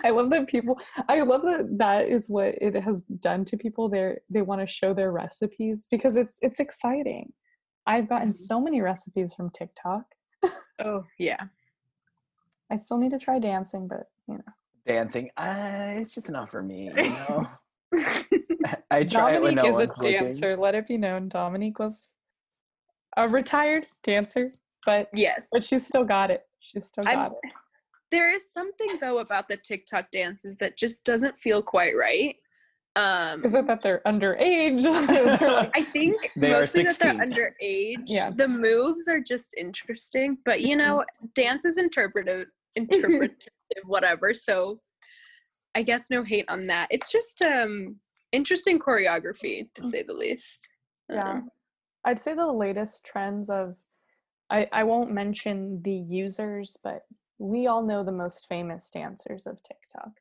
I 0.04 0.10
love 0.12 0.30
that 0.30 0.48
people 0.48 0.80
I 1.10 1.20
love 1.22 1.42
that 1.44 1.78
that 1.78 2.08
is 2.08 2.30
what 2.30 2.56
it 2.62 2.74
has 2.82 3.02
done 3.02 3.44
to 3.46 3.58
people. 3.58 3.90
They 3.90 4.16
they 4.30 4.42
want 4.42 4.62
to 4.62 4.68
show 4.68 4.94
their 4.94 5.12
recipes 5.12 5.88
because 5.92 6.16
it's 6.16 6.38
it's 6.42 6.60
exciting. 6.62 7.34
I've 7.86 8.08
gotten 8.10 8.30
Mhm. 8.30 8.36
so 8.36 8.62
many 8.62 8.82
recipes 8.82 9.34
from 9.34 9.50
TikTok. 9.52 10.04
Oh 10.80 11.04
yeah. 11.20 11.44
I 12.72 12.76
still 12.78 12.98
need 12.98 13.12
to 13.12 13.20
try 13.20 13.40
dancing, 13.40 13.88
but 13.88 14.04
you 14.28 14.36
know. 14.36 14.54
Dancing. 14.86 15.30
Uh, 15.36 15.96
it's 16.00 16.14
just 16.14 16.30
not 16.30 16.50
for 16.50 16.64
me. 16.64 16.86
You 16.86 16.94
know. 17.10 17.46
I 18.90 19.04
try 19.04 19.36
it 19.36 19.42
when 19.44 19.56
no 19.56 19.66
is 19.66 19.76
a 19.80 19.80
one's 19.80 19.90
looking. 19.98 20.12
dancer. 20.14 20.56
Let 20.56 20.76
it 20.76 20.88
be 20.88 20.98
known, 20.98 21.28
Dominique 21.28 21.80
was 21.80 22.16
a 23.18 23.28
retired 23.28 23.88
dancer, 24.04 24.50
but 24.88 25.10
yes. 25.14 25.50
but 25.52 25.64
she's 25.64 25.86
still 25.86 26.06
got 26.06 26.32
it. 26.32 26.44
She's 26.60 26.86
still 26.88 27.04
I'm- 27.06 27.16
got 27.18 27.32
it. 27.44 27.52
there 28.10 28.34
is 28.34 28.52
something 28.52 28.98
though 29.00 29.20
about 29.20 29.48
the 29.50 29.58
TikTok 29.58 30.10
dances 30.12 30.56
that 30.58 30.78
just 30.78 31.04
doesn't 31.04 31.38
feel 31.38 31.62
quite 31.62 31.96
right. 31.96 32.36
Um, 32.96 33.46
Is 33.46 33.54
it 33.54 33.68
that 33.68 33.84
they're 33.84 34.02
underage? 34.08 34.82
They're 35.40 35.52
like, 35.52 35.72
I 35.78 35.84
think 35.84 36.32
They 36.36 36.48
are 36.52 36.62
mostly 36.62 36.82
that 36.84 36.98
they're 36.98 37.14
underage. 37.14 38.02
Yeah. 38.08 38.32
The 38.32 38.48
moves 38.48 39.08
are 39.08 39.20
just 39.20 39.54
interesting, 39.56 40.40
but 40.46 40.62
you 40.62 40.76
know, 40.76 41.06
dance 41.36 41.64
is 41.64 41.78
interpretive, 41.78 42.48
interpretive, 42.76 43.38
whatever. 43.86 44.34
So 44.34 44.78
I 45.76 45.84
guess 45.84 46.06
no 46.10 46.24
hate 46.24 46.46
on 46.48 46.66
that. 46.68 46.88
It's 46.90 47.12
just 47.12 47.40
um 47.44 47.98
interesting 48.32 48.80
choreography 48.80 49.68
to 49.76 49.86
say 49.86 50.02
the 50.02 50.14
least. 50.14 50.68
yeah. 51.12 51.34
Um, 51.34 51.50
I'd 52.06 52.18
say 52.18 52.34
the 52.34 52.52
latest 52.52 53.06
trends 53.06 53.50
of 53.52 53.76
I, 54.50 54.68
I 54.72 54.84
won't 54.84 55.12
mention 55.12 55.82
the 55.84 55.94
users, 55.94 56.78
but 56.84 57.02
we 57.40 57.68
all 57.68 57.84
know 57.86 58.04
the 58.04 58.12
most 58.12 58.48
famous 58.48 58.90
dancers 58.90 59.46
of 59.46 59.58
TikTok. 59.64 60.12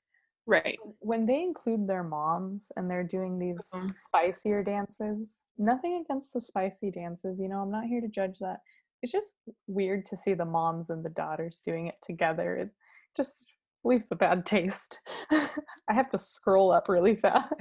right. 0.49 0.79
When 1.01 1.27
they 1.27 1.43
include 1.43 1.87
their 1.89 2.05
moms 2.05 2.71
and 2.77 2.89
they're 2.91 3.03
doing 3.03 3.39
these 3.39 3.59
Mhm. 3.75 3.91
spicier 3.91 4.63
dances, 4.63 5.43
nothing 5.59 5.97
against 6.05 6.33
the 6.33 6.41
spicy 6.41 6.91
dances, 6.91 7.41
you 7.41 7.49
know, 7.49 7.61
I'm 7.63 7.71
not 7.71 7.87
here 7.87 8.01
to 8.01 8.09
judge 8.09 8.39
that. 8.41 8.61
It's 9.03 9.11
just 9.13 9.33
weird 9.67 10.07
to 10.07 10.17
see 10.17 10.35
the 10.35 10.45
moms 10.45 10.91
and 10.91 11.05
the 11.05 11.11
daughters 11.11 11.63
doing 11.65 11.87
it 11.89 11.97
together. 12.03 12.57
It 12.57 12.71
just 13.17 13.47
leaves 13.85 14.11
a 14.13 14.17
bad 14.17 14.47
taste. 14.47 14.99
I 15.31 15.93
have 15.93 16.09
to 16.11 16.19
scroll 16.19 16.71
up 16.73 16.89
really 16.89 17.17
fast. 17.17 17.53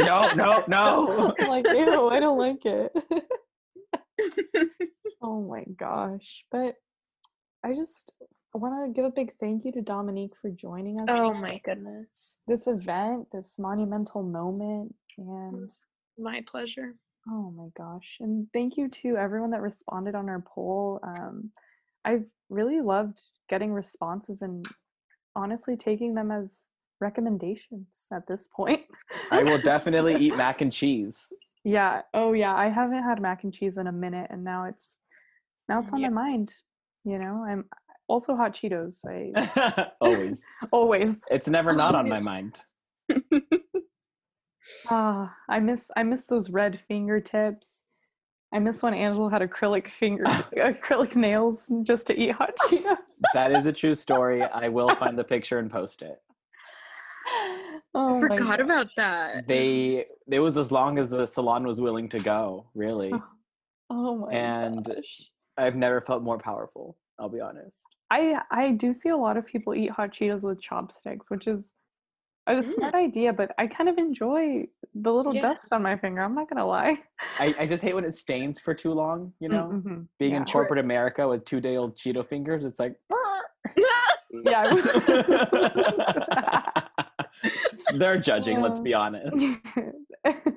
no, 0.00 0.28
no, 0.34 0.64
no. 0.68 1.34
Like, 1.40 1.66
ew, 1.72 2.08
I 2.08 2.20
don't 2.20 2.38
like 2.38 2.64
it. 2.66 2.92
Oh 5.24 5.40
my 5.42 5.64
gosh. 5.76 6.44
But 6.50 6.74
I 7.64 7.74
just 7.74 8.12
want 8.52 8.86
to 8.86 8.94
give 8.94 9.04
a 9.04 9.10
big 9.14 9.32
thank 9.40 9.64
you 9.64 9.72
to 9.72 9.80
Dominique 9.82 10.32
for 10.40 10.50
joining 10.50 11.00
us. 11.00 11.06
oh 11.08 11.34
my 11.34 11.60
goodness. 11.64 12.38
This 12.46 12.66
event, 12.66 13.28
this 13.32 13.58
monumental 13.58 14.22
moment. 14.22 14.94
And 15.18 15.70
My 16.18 16.40
pleasure. 16.46 16.94
oh 17.28 17.50
my 17.56 17.68
gosh. 17.76 18.18
And 18.20 18.48
thank 18.52 18.76
you 18.76 18.88
to 18.88 19.16
everyone 19.16 19.50
that 19.50 19.62
responded 19.62 20.14
on 20.14 20.28
our 20.28 20.44
poll. 20.46 21.00
Um, 21.02 21.50
I've 22.04 22.26
really 22.50 22.80
loved 22.80 23.22
getting 23.48 23.72
responses 23.72 24.42
and 24.42 24.66
honestly 25.34 25.76
taking 25.76 26.14
them 26.14 26.30
as 26.30 26.66
recommendations 27.00 28.06
at 28.12 28.26
this 28.26 28.48
point. 28.54 28.82
I 29.30 29.42
will 29.42 29.58
definitely 29.62 30.16
eat 30.16 30.36
mac 30.36 30.60
and 30.60 30.72
cheese. 30.72 31.18
Yeah. 31.64 32.02
Oh 32.12 32.34
yeah. 32.34 32.54
I 32.54 32.68
haven't 32.68 33.02
had 33.02 33.20
mac 33.22 33.42
and 33.44 33.52
cheese 33.52 33.78
in 33.78 33.86
a 33.86 33.92
minute 33.92 34.28
and 34.30 34.44
now 34.44 34.64
it's 34.64 34.98
now 35.68 35.80
it's 35.80 35.92
on 35.92 36.00
Yeah. 36.00 36.08
my 36.10 36.22
mind. 36.28 36.54
You 37.04 37.18
know, 37.18 37.44
I'm 37.46 37.64
also 38.08 38.34
hot 38.36 38.54
Cheetos. 38.54 39.00
I 39.06 39.90
Always. 40.00 40.42
always 40.72 41.24
It's 41.30 41.48
never 41.48 41.72
not 41.72 41.94
on 41.94 42.08
my 42.08 42.20
mind. 42.20 42.60
ah 44.88 45.34
I 45.48 45.60
miss 45.60 45.90
I 45.96 46.02
miss 46.02 46.26
those 46.26 46.50
red 46.50 46.80
fingertips. 46.88 47.82
I 48.52 48.60
miss 48.60 48.82
when 48.82 48.94
Angela 48.94 49.30
had 49.30 49.42
acrylic 49.42 49.88
finger 49.88 50.24
acrylic 50.56 51.16
nails 51.16 51.70
just 51.82 52.06
to 52.08 52.18
eat 52.18 52.32
hot 52.32 52.54
Cheetos. 52.68 53.20
That 53.34 53.52
is 53.52 53.66
a 53.66 53.72
true 53.72 53.94
story. 53.94 54.42
I 54.42 54.68
will 54.68 54.88
find 54.90 55.18
the 55.18 55.24
picture 55.24 55.58
and 55.58 55.70
post 55.70 56.02
it. 56.02 56.20
oh 57.94 58.16
I 58.16 58.20
forgot 58.20 58.60
about 58.60 58.88
that. 58.96 59.46
They 59.48 60.06
it 60.30 60.38
was 60.40 60.56
as 60.56 60.70
long 60.72 60.98
as 60.98 61.10
the 61.10 61.26
salon 61.26 61.66
was 61.66 61.80
willing 61.80 62.08
to 62.10 62.18
go, 62.18 62.66
really. 62.74 63.12
Oh 63.90 64.16
my 64.18 64.32
and- 64.32 64.84
gosh. 64.84 65.30
I've 65.56 65.76
never 65.76 66.00
felt 66.00 66.22
more 66.22 66.38
powerful, 66.38 66.96
I'll 67.18 67.28
be 67.28 67.40
honest. 67.40 67.78
I 68.10 68.40
I 68.50 68.72
do 68.72 68.92
see 68.92 69.10
a 69.10 69.16
lot 69.16 69.36
of 69.36 69.46
people 69.46 69.74
eat 69.74 69.90
hot 69.90 70.12
Cheetos 70.12 70.44
with 70.44 70.60
chopsticks, 70.60 71.30
which 71.30 71.46
is 71.46 71.72
a 72.46 72.62
smart 72.62 72.94
idea, 72.94 73.32
but 73.32 73.52
I 73.56 73.66
kind 73.66 73.88
of 73.88 73.96
enjoy 73.96 74.66
the 74.94 75.12
little 75.12 75.34
Yeah. 75.34 75.42
dust 75.42 75.72
on 75.72 75.82
my 75.82 75.96
finger. 75.96 76.22
I'm 76.22 76.34
not 76.34 76.48
gonna 76.48 76.66
lie. 76.66 76.98
I, 77.38 77.54
I 77.60 77.66
just 77.66 77.82
hate 77.82 77.94
when 77.94 78.04
it 78.04 78.14
stains 78.14 78.60
for 78.60 78.74
too 78.74 78.92
long, 78.92 79.32
you 79.40 79.48
know? 79.48 79.70
Mhm. 79.72 80.06
Being 80.18 80.32
yeah. 80.32 80.38
in 80.38 80.44
corporate 80.44 80.78
America 80.78 81.26
with 81.26 81.44
two 81.46 81.60
day 81.60 81.76
old 81.76 81.96
Cheeto 81.96 82.26
fingers, 82.26 82.64
it's 82.64 82.78
like 82.78 82.96
yeah. 83.76 84.30
They're 87.94 88.18
judging, 88.18 88.60
let's 88.60 88.80
be 88.80 88.94
honest. 88.94 89.36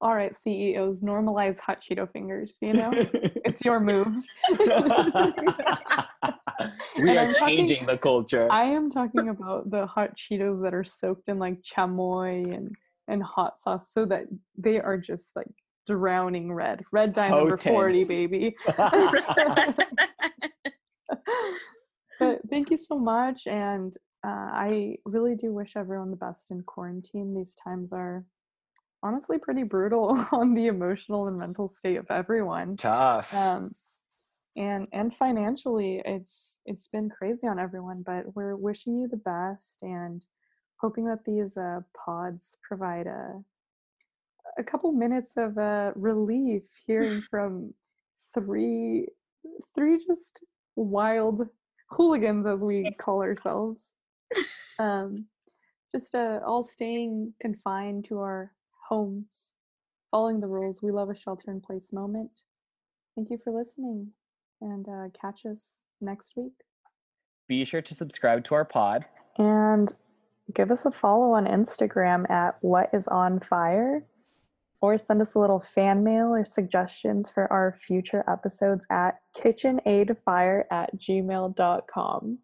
all 0.00 0.14
right, 0.14 0.34
CEOs, 0.34 1.02
normalize 1.02 1.60
hot 1.60 1.82
Cheeto 1.82 2.10
fingers, 2.10 2.56
you 2.62 2.72
know? 2.72 2.90
it's 2.94 3.62
your 3.62 3.80
move. 3.80 4.06
we 6.98 7.10
And 7.10 7.18
are 7.18 7.34
talking- 7.34 7.56
changing 7.58 7.86
the 7.86 7.98
culture. 8.00 8.50
I 8.50 8.62
am 8.62 8.88
talking 8.88 9.28
about 9.28 9.70
the 9.70 9.86
hot 9.86 10.16
Cheetos 10.16 10.62
that 10.62 10.72
are 10.72 10.84
soaked 10.84 11.28
in 11.28 11.38
like 11.38 11.60
chamoy 11.62 12.54
and, 12.54 12.74
and 13.08 13.22
hot 13.22 13.58
sauce 13.58 13.92
so 13.92 14.06
that 14.06 14.24
they 14.56 14.80
are 14.80 14.96
just 14.96 15.36
like 15.36 15.48
drowning 15.86 16.50
red. 16.52 16.82
Red 16.92 17.12
dye 17.12 17.28
number 17.28 17.58
40, 17.58 18.04
baby. 18.04 18.56
but 22.18 22.40
thank 22.48 22.70
you 22.70 22.76
so 22.78 22.98
much. 22.98 23.46
And 23.46 23.94
uh, 24.26 24.30
I 24.52 24.96
really 25.04 25.34
do 25.34 25.52
wish 25.52 25.76
everyone 25.76 26.10
the 26.10 26.16
best 26.16 26.50
in 26.50 26.62
quarantine. 26.62 27.34
These 27.34 27.54
times 27.54 27.92
are 27.92 28.24
honestly 29.02 29.38
pretty 29.38 29.62
brutal 29.62 30.24
on 30.32 30.54
the 30.54 30.66
emotional 30.66 31.28
and 31.28 31.38
mental 31.38 31.68
state 31.68 31.96
of 31.96 32.06
everyone. 32.10 32.76
Tough. 32.76 33.34
Um, 33.34 33.70
and 34.56 34.88
and 34.92 35.14
financially, 35.14 36.02
it's 36.04 36.58
it's 36.66 36.88
been 36.88 37.08
crazy 37.08 37.46
on 37.46 37.58
everyone. 37.58 38.02
But 38.04 38.34
we're 38.34 38.56
wishing 38.56 38.98
you 38.98 39.08
the 39.08 39.16
best 39.16 39.82
and 39.82 40.24
hoping 40.80 41.04
that 41.06 41.24
these 41.24 41.56
uh, 41.56 41.80
pods 42.04 42.56
provide 42.66 43.06
a 43.06 43.42
a 44.58 44.64
couple 44.64 44.92
minutes 44.92 45.36
of 45.36 45.56
uh, 45.58 45.92
relief 45.94 46.64
hearing 46.86 47.20
from 47.30 47.72
three 48.34 49.06
three 49.74 50.04
just 50.04 50.40
wild 50.76 51.46
hooligans 51.90 52.46
as 52.46 52.62
we 52.62 52.90
call 53.00 53.22
ourselves 53.22 53.94
um, 54.78 55.26
just 55.94 56.14
uh, 56.14 56.38
all 56.46 56.62
staying 56.62 57.32
confined 57.40 58.04
to 58.04 58.18
our 58.18 58.52
homes 58.90 59.52
following 60.10 60.40
the 60.40 60.46
rules 60.48 60.82
we 60.82 60.90
love 60.90 61.08
a 61.08 61.14
shelter 61.14 61.50
in 61.50 61.60
place 61.60 61.92
moment. 61.92 62.30
Thank 63.14 63.30
you 63.30 63.38
for 63.42 63.52
listening 63.52 64.08
and 64.60 64.86
uh, 64.88 65.08
catch 65.18 65.46
us 65.46 65.82
next 66.00 66.34
week. 66.36 66.52
Be 67.48 67.64
sure 67.64 67.82
to 67.82 67.94
subscribe 67.94 68.44
to 68.44 68.54
our 68.54 68.64
pod. 68.64 69.06
and 69.38 69.92
give 70.52 70.70
us 70.72 70.84
a 70.84 70.90
follow 70.90 71.32
on 71.32 71.46
instagram 71.46 72.28
at 72.28 72.56
what 72.60 72.90
is 72.92 73.06
on 73.06 73.38
fire 73.38 74.04
or 74.82 74.98
send 74.98 75.20
us 75.20 75.34
a 75.34 75.38
little 75.38 75.60
fan 75.60 76.02
mail 76.02 76.34
or 76.34 76.44
suggestions 76.44 77.30
for 77.30 77.50
our 77.52 77.72
future 77.72 78.24
episodes 78.28 78.84
at 78.90 79.20
kitchenaidfire 79.36 80.64
at 80.72 80.90
gmail.com 80.96 82.38